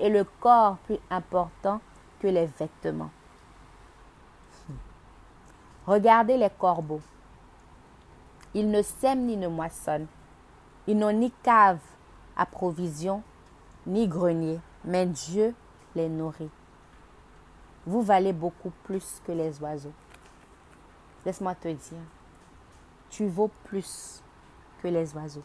Et 0.00 0.08
le 0.08 0.24
corps 0.24 0.78
plus 0.78 0.98
important 1.10 1.80
les 2.28 2.46
vêtements. 2.46 3.10
Regardez 5.86 6.36
les 6.36 6.50
corbeaux. 6.50 7.00
Ils 8.54 8.70
ne 8.70 8.82
sèment 8.82 9.26
ni 9.26 9.36
ne 9.36 9.48
moissonnent. 9.48 10.06
Ils 10.86 10.96
n'ont 10.96 11.12
ni 11.12 11.30
cave 11.42 11.78
à 12.36 12.46
provision, 12.46 13.22
ni 13.86 14.06
grenier, 14.06 14.60
mais 14.84 15.06
Dieu 15.06 15.54
les 15.94 16.08
nourrit. 16.08 16.50
Vous 17.86 18.02
valez 18.02 18.32
beaucoup 18.32 18.72
plus 18.84 19.20
que 19.26 19.32
les 19.32 19.60
oiseaux. 19.60 19.92
Laisse-moi 21.24 21.54
te 21.54 21.68
dire, 21.68 21.98
tu 23.10 23.26
vaux 23.26 23.50
plus 23.64 24.22
que 24.82 24.88
les 24.88 25.14
oiseaux. 25.14 25.44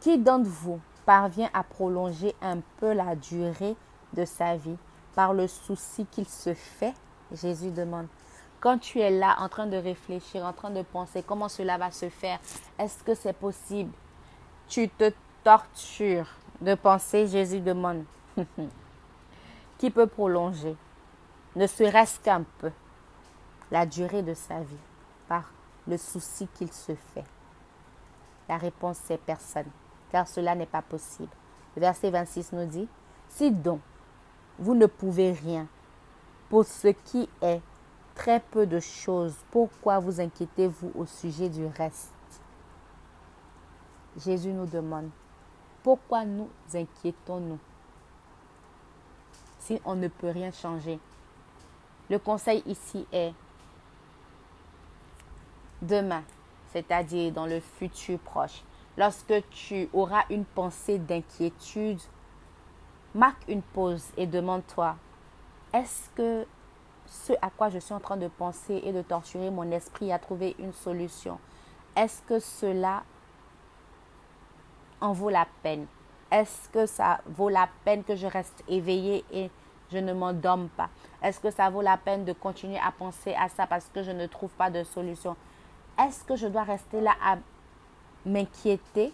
Qui 0.00 0.18
d'entre 0.18 0.48
vous 0.48 0.80
parvient 1.06 1.50
à 1.52 1.62
prolonger 1.62 2.34
un 2.40 2.60
peu 2.78 2.92
la 2.92 3.16
durée 3.16 3.76
de 4.12 4.24
sa 4.24 4.56
vie 4.56 4.76
par 5.14 5.32
le 5.32 5.46
souci 5.46 6.06
qu'il 6.06 6.28
se 6.28 6.54
fait? 6.54 6.94
Jésus 7.32 7.70
demande. 7.70 8.06
Quand 8.60 8.78
tu 8.78 9.00
es 9.00 9.10
là 9.10 9.36
en 9.40 9.48
train 9.48 9.66
de 9.66 9.76
réfléchir, 9.76 10.44
en 10.44 10.52
train 10.52 10.70
de 10.70 10.82
penser 10.82 11.22
comment 11.22 11.48
cela 11.48 11.76
va 11.76 11.90
se 11.90 12.08
faire, 12.08 12.38
est-ce 12.78 13.02
que 13.02 13.14
c'est 13.14 13.36
possible? 13.36 13.92
Tu 14.68 14.88
te 14.88 15.12
tortures 15.42 16.28
de 16.60 16.74
penser, 16.74 17.26
Jésus 17.26 17.60
demande, 17.60 18.04
qui 19.78 19.90
peut 19.90 20.06
prolonger, 20.06 20.76
ne 21.56 21.66
serait-ce 21.66 22.20
qu'un 22.20 22.44
peu, 22.58 22.70
la 23.70 23.86
durée 23.86 24.22
de 24.22 24.34
sa 24.34 24.60
vie 24.60 24.76
par 25.28 25.52
le 25.86 25.96
souci 25.96 26.48
qu'il 26.54 26.72
se 26.72 26.94
fait 26.94 27.24
La 28.48 28.56
réponse 28.56 28.98
c'est 29.04 29.20
personne, 29.20 29.70
car 30.10 30.26
cela 30.26 30.54
n'est 30.54 30.66
pas 30.66 30.82
possible. 30.82 31.32
Le 31.76 31.80
verset 31.80 32.10
26 32.10 32.52
nous 32.52 32.66
dit, 32.66 32.88
si 33.28 33.50
donc 33.50 33.80
vous 34.58 34.74
ne 34.74 34.86
pouvez 34.86 35.32
rien 35.32 35.66
pour 36.48 36.64
ce 36.64 36.88
qui 36.88 37.28
est 37.42 37.60
très 38.14 38.40
peu 38.40 38.66
de 38.66 38.78
choses, 38.78 39.36
pourquoi 39.50 39.98
vous 39.98 40.20
inquiétez-vous 40.20 40.92
au 40.94 41.04
sujet 41.04 41.48
du 41.48 41.66
reste? 41.66 42.12
Jésus 44.16 44.52
nous 44.52 44.66
demande, 44.66 45.10
pourquoi 45.84 46.24
nous 46.24 46.48
inquiétons-nous? 46.72 47.58
Si 49.60 49.80
on 49.84 49.94
ne 49.94 50.08
peut 50.08 50.30
rien 50.30 50.50
changer. 50.50 50.98
Le 52.10 52.18
conseil 52.18 52.62
ici 52.66 53.06
est 53.12 53.32
demain, 55.82 56.24
c'est-à-dire 56.72 57.32
dans 57.32 57.46
le 57.46 57.60
futur 57.60 58.18
proche, 58.18 58.64
lorsque 58.96 59.34
tu 59.50 59.88
auras 59.92 60.24
une 60.30 60.44
pensée 60.44 60.98
d'inquiétude, 60.98 62.00
marque 63.14 63.46
une 63.46 63.62
pause 63.62 64.06
et 64.16 64.26
demande-toi, 64.26 64.96
est-ce 65.72 66.08
que 66.16 66.46
ce 67.06 67.34
à 67.42 67.50
quoi 67.50 67.68
je 67.68 67.78
suis 67.78 67.94
en 67.94 68.00
train 68.00 68.16
de 68.16 68.28
penser 68.28 68.80
et 68.84 68.92
de 68.92 69.02
torturer 69.02 69.50
mon 69.50 69.70
esprit 69.70 70.12
à 70.12 70.18
trouver 70.18 70.56
une 70.58 70.72
solution, 70.72 71.38
est-ce 71.94 72.22
que 72.22 72.38
cela 72.38 73.02
en 75.00 75.12
vaut 75.12 75.30
la 75.30 75.46
peine. 75.62 75.86
Est-ce 76.30 76.68
que 76.70 76.86
ça 76.86 77.20
vaut 77.26 77.48
la 77.48 77.68
peine 77.84 78.02
que 78.04 78.16
je 78.16 78.26
reste 78.26 78.64
éveillée 78.68 79.24
et 79.30 79.50
je 79.92 79.98
ne 79.98 80.12
m'endorme 80.12 80.68
pas? 80.68 80.88
Est-ce 81.22 81.40
que 81.40 81.50
ça 81.50 81.70
vaut 81.70 81.82
la 81.82 81.96
peine 81.96 82.24
de 82.24 82.32
continuer 82.32 82.78
à 82.78 82.90
penser 82.90 83.34
à 83.34 83.48
ça 83.48 83.66
parce 83.66 83.88
que 83.92 84.02
je 84.02 84.10
ne 84.10 84.26
trouve 84.26 84.50
pas 84.50 84.70
de 84.70 84.82
solution? 84.82 85.36
Est-ce 85.98 86.24
que 86.24 86.36
je 86.36 86.48
dois 86.48 86.64
rester 86.64 87.00
là 87.00 87.12
à 87.22 87.36
m'inquiéter? 88.26 89.12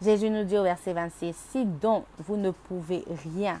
Jésus 0.00 0.30
nous 0.30 0.44
dit 0.44 0.56
au 0.56 0.62
verset 0.62 0.94
26, 0.94 1.36
si 1.36 1.64
donc 1.66 2.06
vous 2.18 2.36
ne 2.36 2.50
pouvez 2.50 3.04
rien 3.24 3.60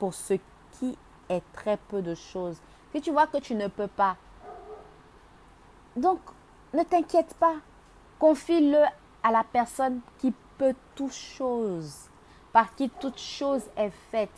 pour 0.00 0.14
ce 0.14 0.34
qui 0.72 0.98
est 1.28 1.42
très 1.52 1.76
peu 1.76 2.02
de 2.02 2.14
choses, 2.16 2.58
si 2.92 3.00
tu 3.00 3.12
vois 3.12 3.28
que 3.28 3.38
tu 3.38 3.54
ne 3.54 3.68
peux 3.68 3.86
pas, 3.86 4.16
donc 5.94 6.18
ne 6.74 6.82
t'inquiète 6.82 7.34
pas, 7.34 7.54
confie-le 8.18 8.82
à 9.26 9.32
la 9.32 9.42
personne 9.42 10.02
qui 10.18 10.32
peut 10.56 10.76
toute 10.94 11.12
chose, 11.12 12.08
par 12.52 12.76
qui 12.76 12.88
toute 12.88 13.18
chose 13.18 13.64
est 13.76 13.90
faite, 13.90 14.30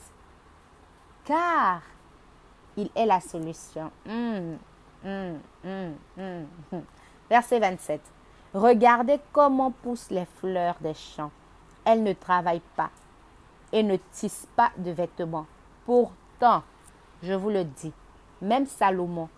car 1.27 1.83
il 2.75 2.89
est 2.95 3.05
la 3.05 3.21
solution. 3.21 3.91
Hum, 4.09 4.57
hum, 5.05 5.41
hum, 6.17 6.47
Verset 7.29 7.61
27. 7.61 8.01
Regardez 8.55 9.21
comment 9.31 9.73
poussent 9.73 10.11
les 10.11 10.25
fleurs 10.41 10.77
des 10.81 10.95
champs. 10.95 11.33
Elles 11.85 12.03
ne 12.03 12.15
travaillent 12.15 12.63
pas 12.75 12.91
et 13.71 13.83
ne 13.83 13.97
tissent 14.13 14.49
pas 14.57 14.71
de 14.79 14.91
vêtements. 14.91 15.47
Pourtant, 15.85 16.63
je 17.23 17.35
vous 17.35 17.51
le 17.51 17.65
dis, 17.65 17.93
même 18.41 18.65
Salomon, 18.65 19.29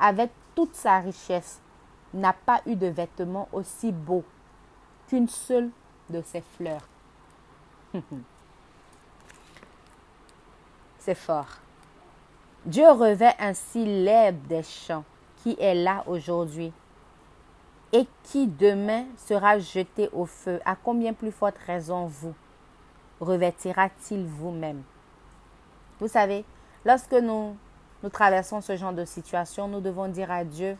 avec 0.00 0.30
toute 0.54 0.74
sa 0.74 1.00
richesse, 1.00 1.60
n'a 2.14 2.32
pas 2.32 2.62
eu 2.64 2.74
de 2.74 2.86
vêtements 2.86 3.48
aussi 3.52 3.92
beaux 3.92 4.24
qu'une 5.08 5.28
seule 5.28 5.70
de 6.10 6.22
ses 6.22 6.42
fleurs. 6.56 6.86
C'est 10.98 11.14
fort. 11.14 11.58
Dieu 12.64 12.90
revêt 12.90 13.34
ainsi 13.38 13.84
l'herbe 13.84 14.46
des 14.46 14.62
champs 14.62 15.04
qui 15.42 15.56
est 15.60 15.74
là 15.74 16.02
aujourd'hui 16.06 16.72
et 17.92 18.06
qui 18.22 18.46
demain 18.46 19.04
sera 19.16 19.58
jeté 19.58 20.08
au 20.12 20.24
feu. 20.24 20.60
À 20.64 20.74
combien 20.74 21.12
plus 21.12 21.30
forte 21.30 21.58
raison 21.58 22.06
vous 22.06 22.34
revêtira-t-il 23.20 24.24
vous-même? 24.24 24.82
Vous 26.00 26.08
savez, 26.08 26.44
lorsque 26.84 27.12
nous, 27.12 27.56
nous 28.02 28.08
traversons 28.08 28.60
ce 28.60 28.74
genre 28.76 28.94
de 28.94 29.04
situation, 29.04 29.68
nous 29.68 29.80
devons 29.80 30.08
dire 30.08 30.30
à 30.30 30.42
Dieu 30.44 30.76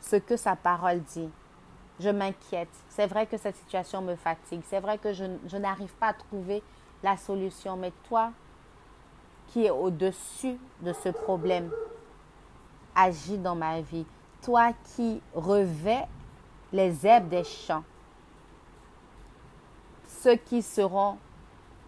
ce 0.00 0.16
que 0.16 0.36
sa 0.36 0.56
parole 0.56 1.00
dit 1.00 1.28
je 2.00 2.08
m'inquiète. 2.08 2.68
C'est 2.88 3.06
vrai 3.06 3.26
que 3.26 3.36
cette 3.36 3.56
situation 3.56 4.00
me 4.00 4.16
fatigue. 4.16 4.62
C'est 4.66 4.80
vrai 4.80 4.98
que 4.98 5.12
je, 5.12 5.56
n'arrive 5.56 5.92
pas 5.94 6.08
à 6.08 6.14
trouver 6.14 6.62
la 7.02 7.16
solution. 7.16 7.76
Mais 7.76 7.92
toi, 8.08 8.32
qui 9.48 9.66
es 9.66 9.70
au-dessus 9.70 10.58
de 10.80 10.92
ce 10.92 11.10
problème, 11.10 11.70
agis 12.94 13.38
dans 13.38 13.54
ma 13.54 13.80
vie. 13.80 14.06
Toi 14.42 14.72
qui 14.94 15.20
revais 15.34 16.06
les 16.72 17.06
herbes 17.06 17.28
des 17.28 17.44
champs, 17.44 17.84
ceux 20.06 20.36
qui 20.36 20.62
seront 20.62 21.18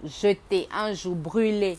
jetés 0.05 0.69
un 0.73 0.93
jour, 0.93 1.15
brûlés, 1.15 1.79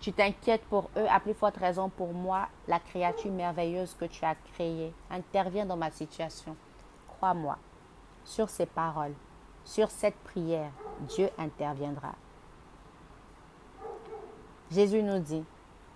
tu 0.00 0.12
t'inquiètes 0.12 0.64
pour 0.64 0.90
eux, 0.96 1.06
à 1.08 1.18
plus 1.18 1.34
forte 1.34 1.56
raison 1.56 1.88
pour 1.88 2.12
moi, 2.12 2.48
la 2.68 2.78
créature 2.78 3.32
merveilleuse 3.32 3.94
que 3.98 4.04
tu 4.04 4.24
as 4.24 4.34
créée. 4.52 4.92
Interviens 5.10 5.64
dans 5.64 5.76
ma 5.76 5.90
situation. 5.90 6.56
Crois-moi 7.08 7.56
sur 8.24 8.48
ces 8.48 8.66
paroles, 8.66 9.14
sur 9.64 9.90
cette 9.90 10.16
prière, 10.16 10.70
Dieu 11.00 11.28
interviendra. 11.38 12.14
Jésus 14.70 15.02
nous 15.02 15.18
dit, 15.18 15.44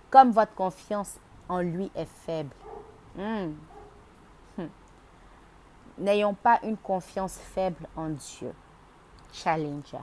comme 0.09 0.31
votre 0.31 0.53
confiance 0.53 1.19
en 1.49 1.61
lui 1.61 1.91
est 1.95 2.05
faible, 2.05 2.55
hmm, 3.15 3.53
hmm, 4.57 4.67
n'ayons 5.97 6.33
pas 6.33 6.59
une 6.63 6.77
confiance 6.77 7.37
faible 7.37 7.87
en 7.95 8.09
Dieu. 8.09 8.53
Challenger. 9.33 9.97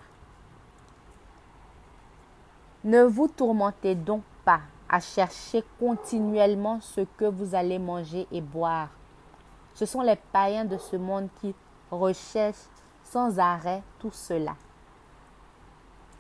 Ne 2.85 3.05
vous 3.05 3.29
tourmentez 3.29 3.95
donc 3.95 4.23
pas 4.45 4.61
à 4.89 5.01
chercher 5.01 5.65
continuellement 5.79 6.81
ce 6.81 7.01
que 7.17 7.25
vous 7.25 7.55
allez 7.55 7.79
manger 7.79 8.27
et 8.31 8.41
boire. 8.41 8.91
Ce 9.73 9.87
sont 9.87 10.03
les 10.03 10.17
païens 10.17 10.65
de 10.65 10.77
ce 10.77 10.97
monde 10.97 11.29
qui 11.41 11.55
recherche 11.91 12.57
sans 13.03 13.39
arrêt 13.39 13.83
tout 13.99 14.11
cela. 14.11 14.57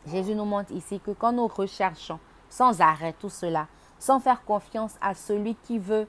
Jésus 0.06 0.34
nous 0.34 0.44
montre 0.44 0.72
ici 0.72 1.00
que 1.00 1.12
quand 1.12 1.32
nous 1.32 1.46
recherchons 1.46 2.18
sans 2.48 2.80
arrêt 2.80 3.14
tout 3.14 3.30
cela, 3.30 3.66
sans 3.98 4.20
faire 4.20 4.44
confiance 4.44 4.96
à 5.00 5.14
celui 5.14 5.54
qui 5.54 5.78
veut 5.78 6.06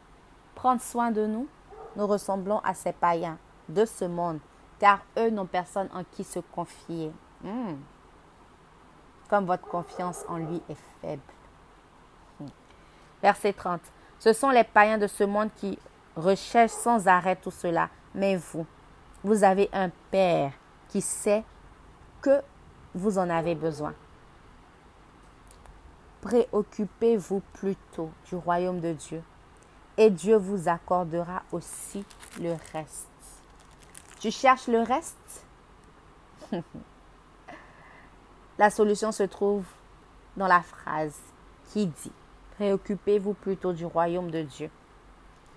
prendre 0.53 0.81
soin 0.81 1.11
de 1.11 1.25
nous, 1.25 1.47
nous 1.95 2.05
ressemblons 2.05 2.59
à 2.59 2.73
ces 2.73 2.91
païens 2.91 3.37
de 3.69 3.85
ce 3.85 4.05
monde, 4.05 4.39
car 4.79 4.99
eux 5.17 5.29
n'ont 5.29 5.45
personne 5.45 5.89
en 5.93 6.03
qui 6.03 6.23
se 6.23 6.39
confier. 6.39 7.11
Hmm. 7.41 7.75
Comme 9.29 9.45
votre 9.45 9.67
confiance 9.67 10.23
en 10.27 10.37
lui 10.37 10.61
est 10.69 10.77
faible. 11.01 11.21
Hmm. 12.39 12.47
Verset 13.21 13.53
30. 13.53 13.81
Ce 14.19 14.33
sont 14.33 14.49
les 14.49 14.63
païens 14.63 14.97
de 14.97 15.07
ce 15.07 15.23
monde 15.23 15.49
qui 15.55 15.79
recherchent 16.15 16.71
sans 16.71 17.07
arrêt 17.07 17.35
tout 17.35 17.51
cela, 17.51 17.89
mais 18.13 18.35
vous, 18.35 18.65
vous 19.25 19.43
avez 19.43 19.69
un 19.73 19.89
Père 20.11 20.53
qui 20.87 21.01
sait 21.01 21.43
que 22.21 22.41
vous 22.93 23.17
en 23.17 23.27
avez 23.31 23.55
besoin. 23.55 23.95
Préoccupez-vous 26.21 27.41
plutôt 27.53 28.11
du 28.27 28.35
royaume 28.35 28.79
de 28.79 28.93
Dieu 28.93 29.23
et 29.97 30.11
Dieu 30.11 30.35
vous 30.35 30.69
accordera 30.69 31.41
aussi 31.51 32.05
le 32.39 32.51
reste. 32.71 33.07
Tu 34.19 34.29
cherches 34.29 34.67
le 34.67 34.81
reste? 34.81 35.45
La 38.59 38.69
solution 38.69 39.11
se 39.11 39.23
trouve 39.23 39.65
dans 40.37 40.47
la 40.47 40.61
phrase 40.61 41.17
qui 41.73 41.87
dit 41.87 42.11
Préoccupez-vous 42.57 43.33
plutôt 43.33 43.73
du 43.73 43.87
royaume 43.87 44.29
de 44.29 44.43
Dieu 44.43 44.69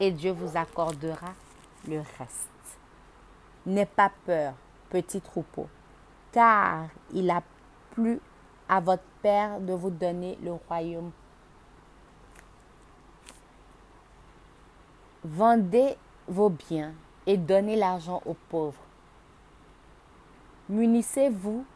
et 0.00 0.10
Dieu 0.10 0.32
vous 0.32 0.56
accordera 0.56 1.34
le 1.86 1.98
reste. 2.18 2.57
N'aie 3.68 3.84
pas 3.84 4.10
peur, 4.24 4.54
petit 4.88 5.20
troupeau, 5.20 5.68
car 6.32 6.88
il 7.12 7.28
a 7.30 7.42
plu 7.90 8.18
à 8.66 8.80
votre 8.80 9.02
Père 9.20 9.60
de 9.60 9.74
vous 9.74 9.90
donner 9.90 10.38
le 10.42 10.52
royaume. 10.54 11.10
Vendez 15.22 15.98
vos 16.26 16.48
biens 16.48 16.94
et 17.26 17.36
donnez 17.36 17.76
l'argent 17.76 18.22
aux 18.24 18.38
pauvres. 18.48 18.80
Munissez-vous 20.70 21.66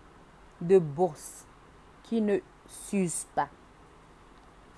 de 0.62 0.78
bourses 0.78 1.44
qui 2.04 2.22
ne 2.22 2.38
s'usent 2.66 3.26
pas. 3.34 3.50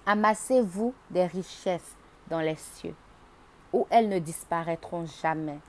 Amassez-vous 0.05 0.93
des 1.11 1.27
richesses 1.27 1.95
dans 2.27 2.41
les 2.41 2.57
cieux, 2.57 2.97
où 3.73 3.87
elles 3.89 4.09
ne 4.09 4.19
disparaîtront 4.19 5.07
jamais 5.07 5.61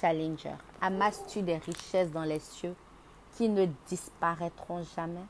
Challenger, 0.00 0.54
amasses-tu 0.80 1.42
des 1.42 1.58
richesses 1.58 2.10
dans 2.10 2.24
les 2.24 2.38
cieux 2.38 2.74
qui 3.36 3.48
ne 3.48 3.66
disparaîtront 3.86 4.82
jamais? 4.96 5.24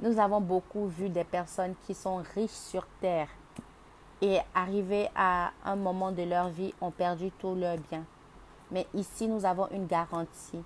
Nous 0.00 0.18
avons 0.18 0.40
beaucoup 0.40 0.86
vu 0.86 1.10
des 1.10 1.24
personnes 1.24 1.74
qui 1.86 1.94
sont 1.94 2.22
riches 2.34 2.50
sur 2.50 2.86
terre 3.00 3.28
et 4.22 4.38
arrivées 4.54 5.08
à 5.14 5.52
un 5.64 5.76
moment 5.76 6.12
de 6.12 6.22
leur 6.22 6.48
vie 6.48 6.74
ont 6.80 6.90
perdu 6.90 7.30
tous 7.32 7.54
leurs 7.54 7.78
biens. 7.90 8.04
Mais 8.70 8.86
ici, 8.94 9.26
nous 9.26 9.44
avons 9.44 9.68
une 9.70 9.86
garantie 9.86 10.62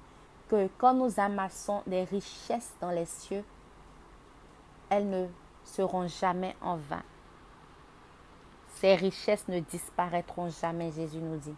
que 0.49 0.69
quand 0.79 0.95
nous 0.95 1.19
amassons 1.19 1.83
des 1.87 2.05
richesses 2.05 2.75
dans 2.81 2.91
les 2.91 3.07
cieux, 3.07 3.45
elles 4.91 5.09
ne 5.09 5.27
seront 5.65 6.07
jamais 6.07 6.55
en 6.61 6.77
vain. 6.77 7.03
Ces 8.75 8.95
richesses 8.95 9.49
ne 9.49 9.61
disparaîtront 9.61 10.51
jamais, 10.51 10.93
Jésus 10.93 11.19
nous 11.19 11.39
dit. 11.39 11.55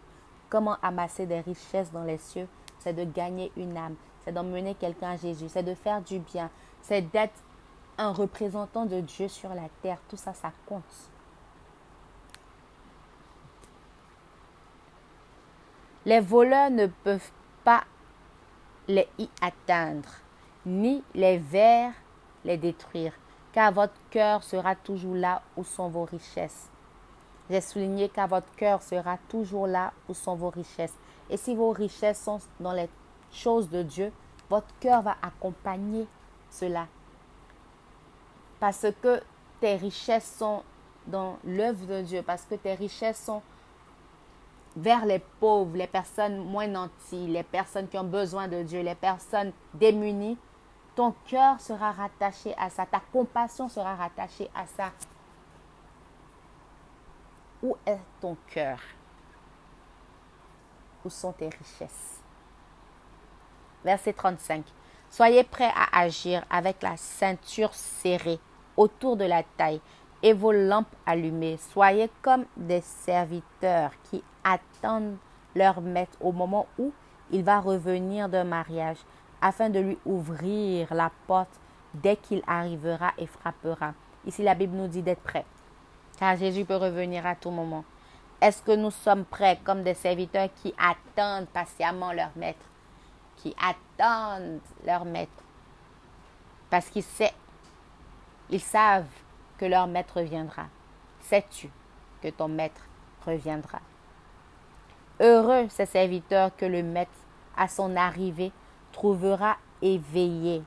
Comment 0.49 0.77
amasser 0.81 1.25
des 1.25 1.41
richesses 1.41 1.91
dans 1.91 2.03
les 2.03 2.17
cieux? 2.17 2.47
C'est 2.79 2.93
de 2.93 3.03
gagner 3.03 3.51
une 3.57 3.75
âme, 3.75 3.95
c'est 4.23 4.31
d'emmener 4.31 4.75
quelqu'un 4.75 5.11
à 5.11 5.17
Jésus, 5.17 5.49
c'est 5.49 5.63
de 5.63 5.73
faire 5.73 6.01
du 6.01 6.19
bien, 6.19 6.49
c'est 6.81 7.01
d'être 7.01 7.43
un 7.97 8.11
représentant 8.11 8.85
de 8.85 9.01
Dieu 9.01 9.27
sur 9.27 9.49
la 9.49 9.67
terre. 9.81 9.99
Tout 10.07 10.15
ça, 10.15 10.33
ça 10.33 10.51
compte. 10.65 10.83
Les 16.05 16.21
voleurs 16.21 16.69
ne 16.69 16.87
peuvent 16.87 17.31
pas 17.65 17.83
les 18.87 19.09
y 19.17 19.29
atteindre, 19.41 20.09
ni 20.65 21.03
les 21.13 21.37
vers 21.37 21.91
les 22.45 22.55
détruire, 22.55 23.11
car 23.51 23.73
votre 23.73 23.99
cœur 24.09 24.41
sera 24.43 24.75
toujours 24.75 25.15
là 25.15 25.41
où 25.57 25.65
sont 25.65 25.89
vos 25.89 26.05
richesses. 26.05 26.69
J'ai 27.49 27.61
souligné 27.61 28.09
car 28.09 28.27
votre 28.27 28.53
cœur 28.55 28.81
sera 28.81 29.17
toujours 29.29 29.67
là 29.67 29.93
où 30.09 30.13
sont 30.13 30.35
vos 30.35 30.49
richesses. 30.49 30.93
Et 31.29 31.37
si 31.37 31.55
vos 31.55 31.71
richesses 31.71 32.21
sont 32.21 32.39
dans 32.59 32.73
les 32.73 32.89
choses 33.31 33.69
de 33.69 33.83
Dieu, 33.83 34.11
votre 34.49 34.67
cœur 34.79 35.01
va 35.01 35.15
accompagner 35.21 36.07
cela. 36.49 36.87
Parce 38.59 38.87
que 39.01 39.21
tes 39.59 39.75
richesses 39.75 40.35
sont 40.37 40.63
dans 41.05 41.37
l'œuvre 41.45 41.85
de 41.85 42.01
Dieu, 42.01 42.21
parce 42.21 42.43
que 42.43 42.55
tes 42.55 42.73
richesses 42.73 43.23
sont 43.23 43.41
vers 44.75 45.05
les 45.05 45.19
pauvres, 45.19 45.75
les 45.75 45.87
personnes 45.87 46.37
moins 46.37 46.67
nantis, 46.67 47.27
les 47.27 47.43
personnes 47.43 47.87
qui 47.87 47.97
ont 47.97 48.03
besoin 48.03 48.47
de 48.47 48.61
Dieu, 48.63 48.81
les 48.81 48.95
personnes 48.95 49.51
démunies, 49.73 50.37
ton 50.95 51.13
cœur 51.27 51.59
sera 51.61 51.91
rattaché 51.91 52.53
à 52.57 52.69
ça, 52.69 52.85
ta 52.85 53.01
compassion 53.11 53.69
sera 53.69 53.95
rattachée 53.95 54.49
à 54.55 54.65
ça. 54.65 54.91
Où 57.63 57.75
est 57.85 57.99
ton 58.21 58.37
cœur? 58.47 58.79
Où 61.03 61.09
sont 61.09 61.31
tes 61.31 61.49
richesses? 61.49 62.21
Verset 63.83 64.13
35. 64.13 64.63
Soyez 65.09 65.43
prêts 65.43 65.71
à 65.75 66.01
agir 66.01 66.45
avec 66.49 66.83
la 66.83 66.97
ceinture 66.97 67.73
serrée 67.73 68.39
autour 68.75 69.17
de 69.17 69.25
la 69.25 69.41
taille 69.41 69.81
et 70.21 70.33
vos 70.33 70.51
lampes 70.51 70.95
allumées. 71.05 71.57
Soyez 71.57 72.11
comme 72.21 72.45
des 72.55 72.81
serviteurs 72.81 73.91
qui 74.03 74.23
attendent 74.43 75.17
leur 75.55 75.81
maître 75.81 76.17
au 76.21 76.31
moment 76.31 76.67
où 76.77 76.93
il 77.31 77.43
va 77.43 77.59
revenir 77.59 78.29
d'un 78.29 78.43
mariage, 78.43 78.97
afin 79.41 79.69
de 79.69 79.79
lui 79.79 79.97
ouvrir 80.05 80.93
la 80.93 81.11
porte 81.25 81.59
dès 81.93 82.15
qu'il 82.15 82.41
arrivera 82.47 83.13
et 83.17 83.27
frappera. 83.27 83.93
Ici, 84.25 84.43
la 84.43 84.55
Bible 84.55 84.75
nous 84.75 84.87
dit 84.87 85.01
d'être 85.01 85.21
prêt, 85.21 85.45
car 86.17 86.35
Jésus 86.35 86.65
peut 86.65 86.75
revenir 86.75 87.25
à 87.25 87.35
tout 87.35 87.51
moment. 87.51 87.85
Est-ce 88.41 88.61
que 88.61 88.75
nous 88.75 88.91
sommes 88.91 89.25
prêts 89.25 89.59
comme 89.63 89.83
des 89.83 89.93
serviteurs 89.93 90.49
qui 90.61 90.73
attendent 90.77 91.47
patiemment 91.47 92.13
leur 92.13 92.31
maître, 92.35 92.65
qui 93.37 93.55
attendent 93.59 94.59
leur 94.85 95.05
maître, 95.05 95.43
parce 96.69 96.89
qu'ils 96.89 97.03
ils 98.49 98.61
savent 98.61 99.05
que 99.57 99.65
leur 99.65 99.87
maître 99.87 100.17
reviendra. 100.17 100.67
Sais-tu 101.19 101.69
que 102.21 102.29
ton 102.29 102.47
maître 102.47 102.81
reviendra? 103.25 103.79
Heureux 105.19 105.67
ces 105.69 105.85
serviteurs 105.85 106.55
que 106.55 106.65
le 106.65 106.83
maître, 106.83 107.11
à 107.57 107.67
son 107.67 107.95
arrivée, 107.95 108.51
trouvera 108.91 109.57
éveillés. 109.81 110.63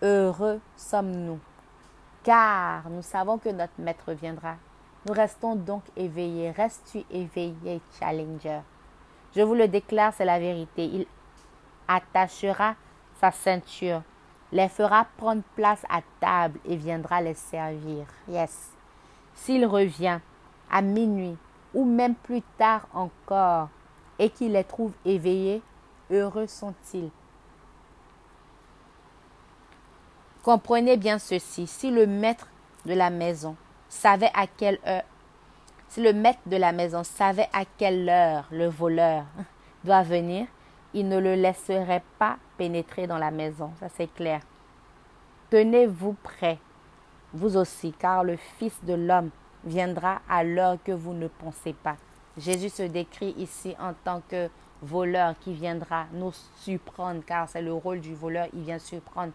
Heureux 0.00 0.60
sommes-nous, 0.76 1.38
car 2.22 2.88
nous 2.88 3.02
savons 3.02 3.38
que 3.38 3.48
notre 3.48 3.78
maître 3.78 4.12
viendra. 4.12 4.56
Nous 5.06 5.14
restons 5.14 5.56
donc 5.56 5.82
éveillés. 5.96 6.50
Restes-tu 6.52 7.04
éveillé, 7.10 7.80
Challenger? 7.98 8.60
Je 9.34 9.42
vous 9.42 9.54
le 9.54 9.66
déclare, 9.66 10.12
c'est 10.14 10.24
la 10.24 10.38
vérité. 10.38 10.84
Il 10.84 11.06
attachera 11.88 12.74
sa 13.20 13.30
ceinture, 13.30 14.02
les 14.52 14.68
fera 14.68 15.06
prendre 15.16 15.42
place 15.56 15.84
à 15.88 16.00
table 16.20 16.58
et 16.64 16.76
viendra 16.76 17.20
les 17.20 17.34
servir. 17.34 18.06
Yes. 18.28 18.70
S'il 19.34 19.66
revient 19.66 20.20
à 20.70 20.82
minuit, 20.82 21.36
ou 21.74 21.84
même 21.84 22.14
plus 22.14 22.42
tard 22.58 22.86
encore, 22.92 23.68
et 24.18 24.30
qu'il 24.30 24.52
les 24.52 24.64
trouve 24.64 24.92
éveillés, 25.04 25.62
heureux 26.10 26.46
sont-ils. 26.46 27.10
Comprenez 30.42 30.96
bien 30.96 31.20
ceci, 31.20 31.68
si 31.68 31.92
le 31.92 32.06
maître 32.06 32.48
de 32.84 32.94
la 32.94 33.10
maison 33.10 33.54
savait 33.88 34.32
à 34.34 34.48
quelle 34.48 34.80
heure, 34.84 35.04
le 38.50 38.58
le 38.58 38.66
voleur 38.66 39.24
doit 39.84 40.02
venir, 40.02 40.48
il 40.94 41.08
ne 41.08 41.20
le 41.20 41.36
laisserait 41.36 42.02
pas 42.18 42.38
pénétrer 42.58 43.06
dans 43.06 43.18
la 43.18 43.30
maison, 43.30 43.70
ça 43.78 43.86
c'est 43.96 44.12
clair. 44.12 44.40
Tenez-vous 45.50 46.14
prêts, 46.14 46.58
vous 47.32 47.56
aussi, 47.56 47.92
car 47.92 48.24
le 48.24 48.36
Fils 48.58 48.84
de 48.84 48.94
l'homme 48.94 49.30
viendra 49.64 50.22
à 50.28 50.42
l'heure 50.42 50.78
que 50.82 50.90
vous 50.90 51.14
ne 51.14 51.28
pensez 51.28 51.72
pas. 51.72 51.96
Jésus 52.36 52.70
se 52.70 52.82
décrit 52.82 53.34
ici 53.38 53.76
en 53.78 53.92
tant 53.92 54.22
que 54.28 54.50
voleur 54.82 55.34
qui 55.38 55.52
viendra 55.52 56.06
nous 56.12 56.32
surprendre, 56.56 57.22
car 57.24 57.48
c'est 57.48 57.62
le 57.62 57.72
rôle 57.72 58.00
du 58.00 58.14
voleur, 58.14 58.48
il 58.54 58.62
vient 58.62 58.80
surprendre. 58.80 59.32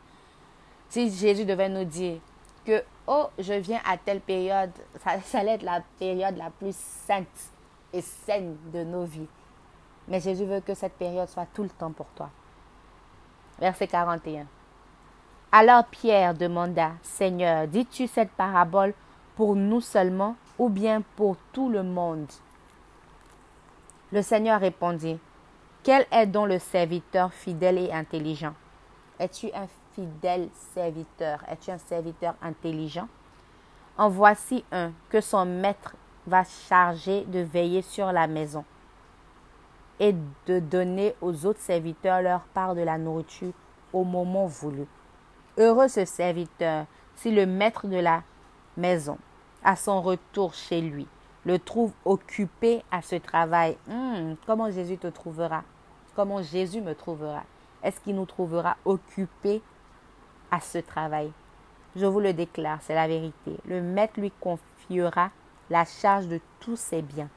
Si 0.89 1.12
Jésus 1.12 1.45
devait 1.45 1.69
nous 1.69 1.84
dire 1.84 2.19
que, 2.65 2.84
oh, 3.08 3.28
je 3.38 3.54
viens 3.54 3.80
à 3.86 3.97
telle 3.97 4.21
période, 4.21 4.71
ça, 5.04 5.19
ça 5.23 5.39
allait 5.39 5.56
être 5.56 5.63
la 5.63 5.82
période 6.00 6.38
la 6.38 6.50
plus 6.50 6.76
sainte 6.76 7.28
et 7.93 8.02
saine 8.02 8.58
de 8.73 8.84
nos 8.84 9.06
vies. 9.06 9.28
Mais 10.08 10.19
Jésus 10.19 10.45
veut 10.45 10.62
que 10.62 10.73
cette 10.73 10.93
période 10.93 11.28
soit 11.28 11.47
tout 11.54 11.63
le 11.63 11.69
temps 11.69 11.91
pour 11.91 12.08
toi. 12.15 12.30
Verset 13.60 13.88
41. 13.88 14.45
Alors 15.52 15.86
Pierre 15.86 16.34
demanda, 16.34 16.91
Seigneur, 17.02 17.67
dis-tu 17.67 18.08
cette 18.08 18.32
parabole 18.32 18.93
pour 19.36 19.56
nous 19.56 19.82
seulement 19.82 20.36
ou 20.58 20.69
bien 20.69 21.02
pour 21.15 21.38
tout 21.54 21.69
le 21.69 21.84
monde? 21.84 22.28
Le 24.12 24.21
Seigneur 24.21 24.60
répondit, 24.60 25.17
Quel 25.84 26.06
est 26.12 26.28
donc 26.28 26.50
le 26.50 26.60
serviteur 26.60 27.34
fidèle 27.34 27.78
et 27.78 27.91
intelligent? 27.91 28.54
Es-tu 29.19 29.47
un 29.54 29.67
fidèle 29.98 30.50
serviteur 30.76 31.40
Es-tu 31.48 31.72
un 31.72 31.80
serviteur 31.80 32.36
intelligent? 32.42 33.08
En 33.98 34.10
voici 34.10 34.64
un 34.72 34.92
que 35.10 35.22
son 35.22 35.46
maître 35.46 35.96
va 36.28 36.44
charger 36.44 37.24
de 37.26 37.40
veiller 37.40 37.82
sur 37.82 38.12
la 38.12 38.28
maison 38.28 38.64
et 40.00 40.14
de 40.46 40.60
donner 40.60 41.16
aux 41.22 41.48
autres 41.48 41.62
serviteurs 41.62 42.22
leur 42.22 42.42
part 42.42 42.76
de 42.76 42.82
la 42.82 43.00
nourriture 43.00 43.54
au 43.92 44.04
moment 44.04 44.46
voulu. 44.46 44.86
Heureux 45.58 45.88
ce 45.88 46.06
serviteur 46.06 46.86
si 47.16 47.32
le 47.32 47.48
maître 47.48 47.88
de 47.88 47.98
la 47.98 48.22
maison 48.76 49.18
à 49.64 49.76
son 49.76 50.04
retour 50.04 50.54
chez 50.54 50.82
lui, 50.82 51.08
le 51.44 51.58
trouve 51.58 51.92
occupé 52.06 52.84
à 52.92 53.02
ce 53.02 53.16
travail. 53.16 53.76
Hmm, 53.88 54.36
comment 54.46 54.70
Jésus 54.70 55.00
te 55.00 55.08
trouvera? 55.08 55.64
Comment 56.16 56.44
Jésus 56.44 56.82
me 56.82 56.94
trouvera? 56.94 57.42
Est-ce 57.82 58.00
qu'il 58.02 58.16
nous 58.16 58.26
trouvera 58.28 58.78
occupés 58.86 59.64
à 60.52 60.60
ce 60.60 60.80
travail 60.80 61.32
Je 61.96 62.06
vous 62.06 62.20
le 62.20 62.34
déclare, 62.34 62.80
c'est 62.82 62.96
la 62.96 63.08
vérité. 63.08 63.58
Le 63.66 63.82
maître 63.82 64.20
lui 64.20 64.32
confiera 64.32 65.32
la 65.70 65.86
charge 65.86 66.28
de 66.28 66.40
tous 66.60 66.78
ses 66.78 67.02
biens. 67.02 67.30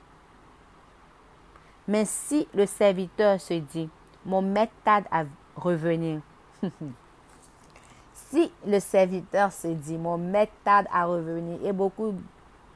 Mais 1.88 2.05
si 2.05 2.46
le 2.55 2.66
serviteur 2.66 3.40
se 3.40 3.55
dit, 3.55 3.88
mon 4.25 4.42
maître 4.42 4.73
tarde 4.85 5.05
à 5.11 5.25
revenir, 5.57 6.20
Si 8.31 8.53
le 8.64 8.79
serviteur 8.79 9.51
se 9.51 9.66
dit, 9.66 9.99
mon 9.99 10.16
maître 10.16 10.53
tarde 10.62 10.87
à 10.92 11.05
revenir, 11.05 11.59
et 11.64 11.73
beaucoup 11.73 12.14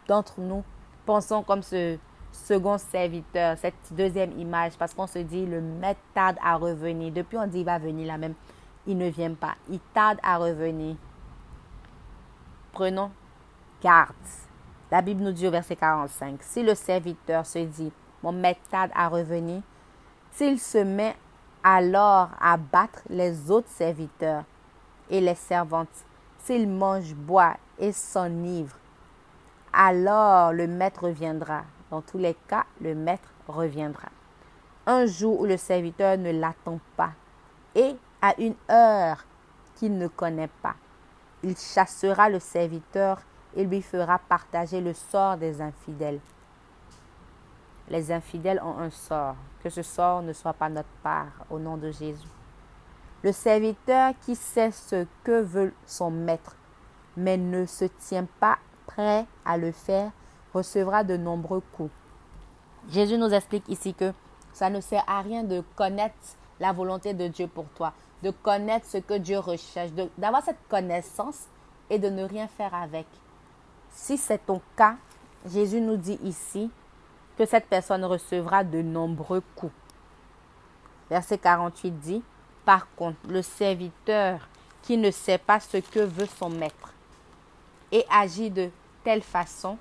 d'entre 0.09 0.41
nous 0.41 0.65
pensons 1.07 1.45
comme 1.45 1.63
ce 1.63 1.97
second 2.33 2.77
serviteur, 2.77 3.57
cette 3.59 3.75
deuxième 3.93 4.37
image, 4.37 4.73
parce 4.77 4.93
qu'on 4.93 5.07
se 5.07 5.21
dit, 5.21 5.47
le 5.47 5.61
maître 5.61 6.01
tarde 6.13 6.37
à 6.43 6.57
revenir. 6.57 7.13
Depuis, 7.13 7.39
on 7.39 7.47
dit, 7.47 7.61
il 7.61 7.65
va 7.65 7.79
venir 7.79 8.09
là 8.09 8.19
même. 8.19 8.35
Il 8.87 8.99
ne 8.99 9.09
vient 9.09 9.35
pas. 9.35 9.55
Il 9.69 9.81
tarde 9.93 10.19
à 10.23 10.37
revenir. 10.39 10.97
Prenons 12.73 13.11
garde. 13.83 14.15
La 14.91 15.03
Bible 15.03 15.23
nous 15.23 15.33
dit 15.33 15.47
au 15.47 15.51
verset 15.51 15.77
45, 15.77 16.43
si 16.43 16.63
le 16.63 16.75
serviteur 16.75 17.45
se 17.45 17.59
dit, 17.59 17.93
mon 18.23 18.33
maître 18.33 18.61
tarde 18.71 18.91
à 18.95 19.09
revenir, 19.09 19.63
s'il 20.31 20.59
se 20.59 20.79
met 20.79 21.17
alors 21.63 22.31
à 22.41 22.57
battre 22.57 23.01
les 23.09 23.51
autres 23.51 23.69
serviteurs 23.69 24.45
et 25.11 25.21
les 25.21 25.35
servantes, 25.35 25.89
s'il 26.39 26.69
mange, 26.69 27.15
boit 27.15 27.57
et 27.79 27.93
s'enivre, 27.93 28.77
alors 29.73 30.53
le 30.53 30.67
maître 30.67 31.05
reviendra. 31.05 31.65
Dans 31.91 32.01
tous 32.01 32.19
les 32.19 32.37
cas, 32.49 32.65
le 32.81 32.95
maître 32.95 33.29
reviendra. 33.49 34.09
Un 34.87 35.07
jour 35.07 35.41
où 35.41 35.47
le 35.47 35.57
serviteur 35.57 36.17
ne 36.19 36.31
l'attend 36.31 36.79
pas 36.97 37.13
et 37.75 37.97
à 38.25 38.35
une 38.41 38.55
heure 38.71 39.23
qu'il 39.75 39.99
ne 39.99 40.09
connaît 40.09 40.49
pas. 40.63 40.77
Il 41.43 41.55
chassera 41.59 42.31
le 42.31 42.41
serviteur 42.41 43.21
et 43.55 43.65
lui 43.65 43.83
fera 43.83 44.19
partager 44.19 44.81
le 44.81 44.95
sort 44.95 45.37
des 45.37 45.61
infidèles. 45.61 46.21
Les 47.91 48.11
infidèles 48.11 48.63
ont 48.65 48.79
un 48.79 48.89
sort, 48.89 49.37
que 49.63 49.69
ce 49.69 49.83
sort 49.83 50.23
ne 50.23 50.33
soit 50.33 50.55
pas 50.55 50.71
notre 50.71 50.89
part 51.03 51.45
au 51.51 51.59
nom 51.59 51.77
de 51.77 51.91
Jésus. 51.91 52.27
Le 53.23 53.31
serviteur 53.31 54.15
qui 54.23 54.37
sait 54.37 54.71
ce 54.71 55.07
que 55.23 55.43
veut 55.43 55.75
son 55.85 56.11
maître, 56.11 56.57
mais 57.19 57.37
ne 57.37 57.67
se 57.67 57.85
tient 57.85 58.27
pas 58.41 58.57
prêt 58.87 59.27
à 59.45 59.59
le 59.59 59.71
faire, 59.71 60.11
recevra 60.55 61.05
de 61.05 61.19
nombreux 61.19 61.63
coups. 61.75 61.93
Jésus 62.89 63.19
nous 63.19 63.35
explique 63.35 63.69
ici 63.69 63.93
que 63.93 64.15
ça 64.55 64.71
ne 64.71 64.81
sert 64.81 65.05
à 65.07 65.21
rien 65.21 65.45
de 65.45 65.63
connaître 65.77 66.15
la 66.59 66.73
volonté 66.73 67.13
de 67.13 67.29
Dieu 67.29 67.49
pour 67.49 67.67
toi, 67.75 67.93
de 68.25 68.31
connaître 68.31 68.87
ce 68.87 68.97
que 68.97 69.15
Dieu 69.15 69.39
recherche, 69.39 69.91
d'avoir 70.17 70.43
cette 70.43 70.67
connaissance 70.69 71.43
et 71.91 71.99
de 71.99 72.09
ne 72.09 72.25
rien 72.25 72.49
faire 72.49 72.75
avec. 72.75 73.07
Si 73.91 74.17
c'est 74.17 74.47
ton 74.47 74.63
cas, 74.77 74.97
Jésus 75.47 75.83
nous 75.83 75.99
dit 75.99 76.19
ici 76.25 76.71
que 77.37 77.45
cette 77.45 77.67
personne 77.67 78.03
recevra 78.05 78.65
de 78.65 78.81
nombreux 78.81 79.43
coups. 79.55 79.75
Verset 81.11 81.37
48 81.37 81.91
dit, 82.01 82.23
par 82.65 82.89
contre, 82.95 83.19
le 83.29 83.43
serviteur 83.43 84.49
qui 84.81 84.97
ne 84.97 85.11
sait 85.11 85.39
pas 85.39 85.61
ce 85.61 85.77
que 85.77 86.01
veut 86.01 86.27
son 86.27 86.49
maître 86.49 86.95
et 87.93 88.07
agit 88.11 88.51
de 88.51 88.71
telle 89.05 89.23
façon 89.23 89.77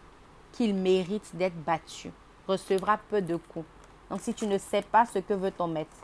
qu'il 0.51 0.75
mérite 0.75 1.34
d'être 1.34 1.56
battu, 1.63 2.12
recevra 2.45 2.97
peu 3.10 3.21
de 3.21 3.38
coups. 3.38 3.65
Donc 4.10 4.19
si 4.19 4.34
tu 4.34 4.47
ne 4.47 4.58
sais 4.58 4.82
pas 4.82 5.06
ce 5.06 5.19
que 5.19 5.34
veut 5.34 5.51
ton 5.51 5.67
maître, 5.67 5.95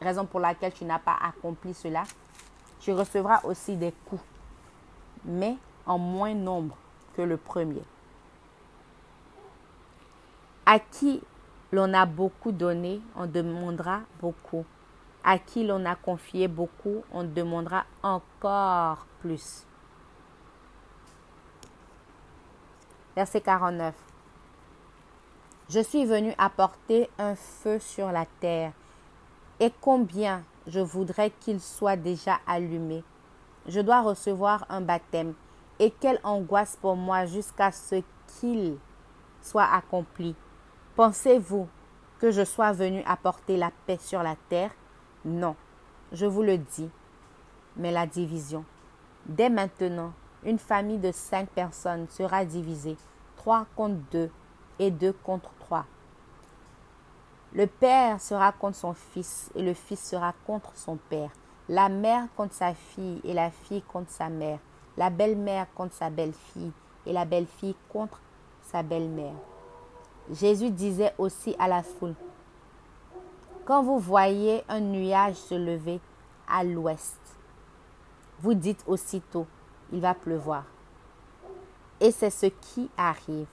raison 0.00 0.26
pour 0.26 0.40
laquelle 0.40 0.72
tu 0.72 0.84
n'as 0.84 0.98
pas 0.98 1.16
accompli 1.22 1.74
cela, 1.74 2.04
tu 2.80 2.92
recevras 2.92 3.40
aussi 3.44 3.76
des 3.76 3.92
coups, 4.06 4.22
mais 5.24 5.56
en 5.86 5.98
moins 5.98 6.34
nombre 6.34 6.76
que 7.16 7.22
le 7.22 7.36
premier. 7.36 7.82
À 10.66 10.78
qui 10.78 11.22
l'on 11.72 11.92
a 11.94 12.06
beaucoup 12.06 12.52
donné, 12.52 13.00
on 13.16 13.26
demandera 13.26 14.00
beaucoup. 14.20 14.64
À 15.22 15.38
qui 15.38 15.66
l'on 15.66 15.84
a 15.84 15.96
confié 15.96 16.48
beaucoup, 16.48 17.02
on 17.12 17.24
demandera 17.24 17.84
encore 18.02 19.06
plus. 19.20 19.66
Verset 23.14 23.40
49. 23.40 23.94
Je 25.68 25.80
suis 25.80 26.04
venu 26.04 26.32
apporter 26.38 27.10
un 27.18 27.34
feu 27.34 27.78
sur 27.78 28.10
la 28.10 28.26
terre, 28.40 28.72
et 29.60 29.72
combien 29.80 30.42
je 30.66 30.80
voudrais 30.80 31.30
qu'il 31.30 31.60
soit 31.60 31.96
déjà 31.96 32.38
allumé. 32.46 33.04
Je 33.66 33.80
dois 33.80 34.00
recevoir 34.00 34.64
un 34.70 34.80
baptême, 34.80 35.34
et 35.78 35.90
quelle 35.90 36.20
angoisse 36.24 36.76
pour 36.80 36.96
moi 36.96 37.26
jusqu'à 37.26 37.70
ce 37.70 38.02
qu'il 38.26 38.76
soit 39.42 39.68
accompli. 39.72 40.34
Pensez-vous 40.96 41.68
que 42.18 42.30
je 42.30 42.44
sois 42.44 42.72
venu 42.72 43.02
apporter 43.06 43.56
la 43.56 43.70
paix 43.86 43.98
sur 44.00 44.22
la 44.22 44.36
terre? 44.48 44.72
Non, 45.24 45.56
je 46.12 46.26
vous 46.26 46.42
le 46.42 46.58
dis, 46.58 46.90
mais 47.76 47.92
la 47.92 48.06
division. 48.06 48.64
Dès 49.26 49.50
maintenant, 49.50 50.12
une 50.42 50.58
famille 50.58 50.98
de 50.98 51.12
cinq 51.12 51.48
personnes 51.50 52.08
sera 52.08 52.44
divisée, 52.44 52.96
trois 53.36 53.66
contre 53.76 54.00
deux 54.10 54.30
et 54.78 54.90
deux 54.90 55.12
contre 55.12 55.50
trois. 55.60 55.84
Le 57.52 57.66
père 57.66 58.20
sera 58.20 58.52
contre 58.52 58.76
son 58.76 58.94
fils 58.94 59.50
et 59.56 59.62
le 59.62 59.74
fils 59.74 60.10
sera 60.10 60.32
contre 60.46 60.70
son 60.76 60.96
père, 60.96 61.30
la 61.68 61.88
mère 61.88 62.28
contre 62.36 62.54
sa 62.54 62.74
fille 62.74 63.20
et 63.24 63.34
la 63.34 63.50
fille 63.50 63.82
contre 63.82 64.10
sa 64.10 64.28
mère, 64.28 64.60
la 64.96 65.10
belle-mère 65.10 65.66
contre 65.74 65.94
sa 65.94 66.10
belle-fille 66.10 66.70
et 67.06 67.12
la 67.12 67.24
belle-fille 67.24 67.74
contre 67.88 68.20
sa 68.62 68.84
belle-mère. 68.84 69.34
Jésus 70.30 70.70
disait 70.70 71.12
aussi 71.18 71.56
à 71.58 71.66
la 71.66 71.82
foule, 71.82 72.14
Quand 73.64 73.82
vous 73.82 73.98
voyez 73.98 74.62
un 74.68 74.78
nuage 74.78 75.34
se 75.34 75.56
lever 75.56 76.00
à 76.46 76.62
l'ouest, 76.62 77.18
vous 78.38 78.54
dites 78.54 78.84
aussitôt, 78.86 79.46
il 79.92 80.00
va 80.00 80.14
pleuvoir. 80.14 80.64
Et 81.98 82.12
c'est 82.12 82.30
ce 82.30 82.46
qui 82.46 82.88
arrive. 82.96 83.48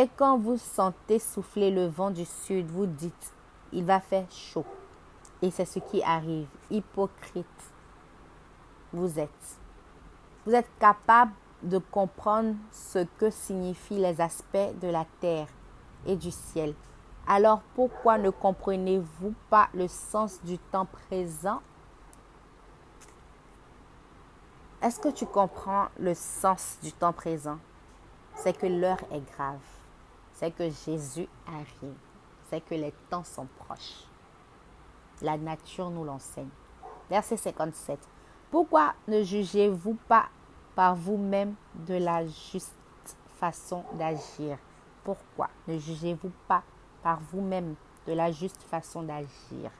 Et 0.00 0.08
quand 0.16 0.38
vous 0.38 0.56
sentez 0.56 1.18
souffler 1.18 1.70
le 1.70 1.86
vent 1.86 2.10
du 2.10 2.24
sud, 2.24 2.70
vous 2.70 2.86
dites, 2.86 3.34
il 3.70 3.84
va 3.84 4.00
faire 4.00 4.24
chaud. 4.30 4.64
Et 5.42 5.50
c'est 5.50 5.66
ce 5.66 5.78
qui 5.78 6.02
arrive. 6.02 6.48
Hypocrite, 6.70 7.44
vous 8.94 9.18
êtes. 9.18 9.58
Vous 10.46 10.54
êtes 10.54 10.70
capable 10.78 11.32
de 11.62 11.76
comprendre 11.76 12.54
ce 12.72 13.00
que 13.18 13.28
signifient 13.28 13.98
les 13.98 14.22
aspects 14.22 14.72
de 14.80 14.88
la 14.88 15.04
terre 15.20 15.48
et 16.06 16.16
du 16.16 16.30
ciel. 16.30 16.74
Alors 17.26 17.60
pourquoi 17.74 18.16
ne 18.16 18.30
comprenez-vous 18.30 19.34
pas 19.50 19.68
le 19.74 19.86
sens 19.86 20.42
du 20.44 20.56
temps 20.56 20.86
présent? 20.86 21.60
Est-ce 24.80 24.98
que 24.98 25.10
tu 25.10 25.26
comprends 25.26 25.88
le 25.98 26.14
sens 26.14 26.78
du 26.82 26.90
temps 26.90 27.12
présent? 27.12 27.58
C'est 28.36 28.56
que 28.56 28.66
l'heure 28.66 29.04
est 29.12 29.30
grave. 29.36 29.60
C'est 30.40 30.52
que 30.52 30.70
Jésus 30.70 31.28
arrive. 31.46 31.98
C'est 32.48 32.62
que 32.62 32.74
les 32.74 32.94
temps 33.10 33.24
sont 33.24 33.46
proches. 33.58 34.06
La 35.20 35.36
nature 35.36 35.90
nous 35.90 36.02
l'enseigne. 36.02 36.48
Verset 37.10 37.36
57. 37.36 37.98
Pourquoi 38.50 38.94
ne 39.06 39.22
jugez-vous 39.22 39.98
pas 40.08 40.30
par 40.74 40.96
vous-même 40.96 41.56
de 41.86 41.92
la 41.92 42.26
juste 42.26 42.72
façon 43.38 43.84
d'agir? 43.98 44.56
Pourquoi 45.04 45.50
ne 45.68 45.76
jugez-vous 45.78 46.32
pas 46.48 46.62
par 47.02 47.20
vous-même 47.20 47.74
de 48.06 48.14
la 48.14 48.32
juste 48.32 48.62
façon 48.62 49.02
d'agir? 49.02 49.70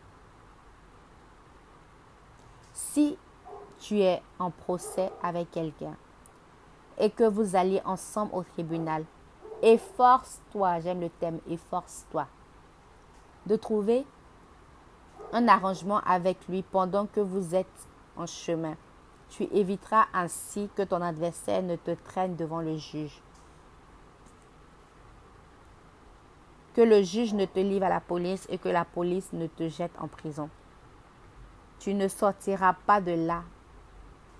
Si 2.74 3.16
tu 3.78 3.98
es 4.00 4.22
en 4.38 4.50
procès 4.50 5.10
avec 5.22 5.50
quelqu'un 5.52 5.96
et 6.98 7.08
que 7.08 7.24
vous 7.24 7.56
allez 7.56 7.80
ensemble 7.86 8.34
au 8.34 8.42
tribunal, 8.42 9.06
efforce-toi, 9.62 10.80
j'aime 10.80 11.00
le 11.00 11.10
thème, 11.10 11.40
efforce-toi, 11.48 12.26
de 13.46 13.56
trouver 13.56 14.04
un 15.32 15.48
arrangement 15.48 16.00
avec 16.00 16.36
lui 16.48 16.62
pendant 16.62 17.06
que 17.06 17.20
vous 17.20 17.54
êtes 17.54 17.88
en 18.16 18.26
chemin. 18.26 18.76
Tu 19.28 19.44
éviteras 19.52 20.06
ainsi 20.12 20.68
que 20.74 20.82
ton 20.82 21.00
adversaire 21.00 21.62
ne 21.62 21.76
te 21.76 21.92
traîne 21.92 22.36
devant 22.36 22.60
le 22.60 22.76
juge 22.76 23.22
que 26.74 26.80
le 26.80 27.02
juge 27.02 27.34
ne 27.34 27.44
te 27.44 27.60
livre 27.60 27.86
à 27.86 27.88
la 27.88 28.00
police 28.00 28.46
et 28.48 28.58
que 28.58 28.68
la 28.68 28.84
police 28.84 29.32
ne 29.32 29.46
te 29.46 29.68
jette 29.68 29.92
en 29.98 30.08
prison. 30.08 30.48
Tu 31.78 31.94
ne 31.94 32.08
sortiras 32.08 32.74
pas 32.86 33.00
de 33.00 33.12
là, 33.12 33.42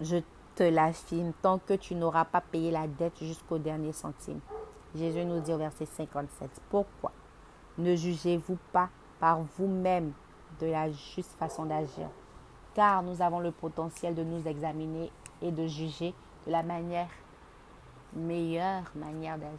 je 0.01 0.19
te 0.55 0.63
l'affirme, 0.63 1.33
tant 1.43 1.59
que 1.59 1.75
tu 1.75 1.95
n'auras 1.95 2.25
pas 2.25 2.41
payé 2.41 2.71
la 2.71 2.87
dette 2.87 3.19
jusqu'au 3.19 3.59
dernier 3.59 3.93
centime. 3.93 4.41
Jésus 4.95 5.25
nous 5.25 5.41
dit 5.41 5.53
au 5.53 5.59
verset 5.59 5.87
57, 5.87 6.51
pourquoi 6.69 7.13
ne 7.79 7.95
jugez-vous 7.95 8.59
pas 8.73 8.89
par 9.19 9.41
vous-même 9.57 10.13
de 10.61 10.67
la 10.67 10.91
juste 10.91 11.33
façon 11.39 11.67
d'agir? 11.67 12.09
Car 12.75 13.03
nous 13.03 13.23
avons 13.23 13.41
le 13.41 13.53
potentiel 13.53 14.15
de 14.15 14.25
nous 14.25 14.47
examiner 14.47 15.11
et 15.43 15.53
de 15.53 15.67
juger 15.67 16.15
de 16.47 16.53
la 16.53 16.63
manière 16.63 17.09
meilleure 18.13 18.85
manière 18.95 19.39
d'agir. 19.39 19.59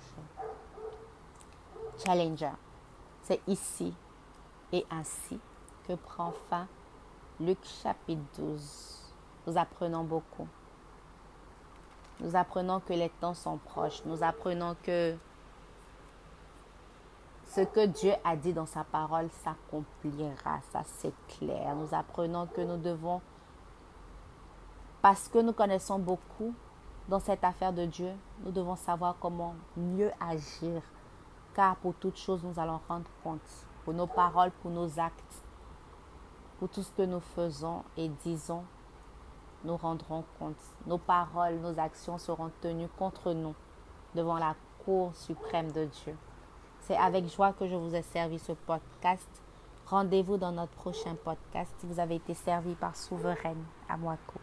Challenger. 2.04 2.52
C'est 3.24 3.42
ici 3.48 3.94
et 4.72 4.86
ainsi 4.90 5.40
que 5.88 5.94
prend 5.94 6.32
fin 6.50 6.68
Luc 7.40 7.60
chapitre 7.64 8.22
12. 8.38 9.14
Nous 9.48 9.58
apprenons 9.58 10.04
beaucoup. 10.04 10.48
Nous 12.22 12.36
apprenons 12.36 12.80
que 12.80 12.94
les 12.94 13.10
temps 13.10 13.34
sont 13.34 13.58
proches. 13.58 14.04
Nous 14.06 14.24
apprenons 14.24 14.76
que 14.84 15.18
ce 17.48 17.62
que 17.62 17.86
Dieu 17.86 18.14
a 18.24 18.36
dit 18.36 18.54
dans 18.54 18.66
sa 18.66 18.84
parole 18.84 19.30
s'accomplira. 19.44 20.60
Ça, 20.72 20.84
c'est 20.86 21.14
clair. 21.28 21.76
Nous 21.76 21.94
apprenons 21.94 22.46
que 22.48 22.62
nous 22.62 22.78
devons, 22.78 23.22
parce 25.02 25.28
que 25.28 25.40
nous 25.40 25.54
connaissons 25.54 26.00
beaucoup, 26.00 26.54
dans 27.10 27.20
cette 27.20 27.44
affaire 27.44 27.74
de 27.74 27.86
Dieu, 27.86 28.12
nous 28.46 28.52
devons 28.52 28.76
savoir 28.76 29.16
comment 29.20 29.56
mieux 29.76 30.12
agir. 30.20 30.82
Car 31.54 31.76
pour 31.78 31.94
toutes 31.96 32.18
choses, 32.18 32.42
nous 32.44 32.58
allons 32.58 32.80
rendre 32.88 33.10
compte. 33.24 33.42
Pour 33.84 33.94
nos 33.94 34.08
paroles, 34.08 34.52
pour 34.62 34.72
nos 34.72 35.00
actes, 35.00 35.44
pour 36.60 36.70
tout 36.70 36.84
ce 36.84 36.92
que 36.92 37.02
nous 37.02 37.20
faisons 37.20 37.84
et 37.98 38.08
disons, 38.24 38.64
nous 39.64 39.78
rendrons 39.78 40.24
compte. 40.40 40.56
Nos 40.88 40.98
paroles, 40.98 41.56
nos 41.60 41.80
actions 41.80 42.18
seront 42.18 42.52
tenues 42.62 42.90
contre 42.98 43.34
nous 43.34 43.56
devant 44.16 44.38
la 44.38 44.56
Cour 44.86 45.16
suprême 45.16 45.72
de 45.72 45.86
Dieu. 45.86 46.16
C'est 46.82 46.98
avec 46.98 47.28
joie 47.28 47.54
que 47.54 47.68
je 47.68 47.76
vous 47.76 47.94
ai 47.94 48.02
servi 48.02 48.40
ce 48.40 48.54
podcast. 48.54 49.30
Rendez-vous 49.86 50.38
dans 50.38 50.52
notre 50.52 50.74
prochain 50.74 51.16
podcast 51.24 51.72
vous 51.84 52.00
avez 52.00 52.16
été 52.16 52.34
servi 52.34 52.74
par 52.76 52.96
Souveraine 52.96 53.64
à 53.88 53.98
Moaco. 53.98 54.40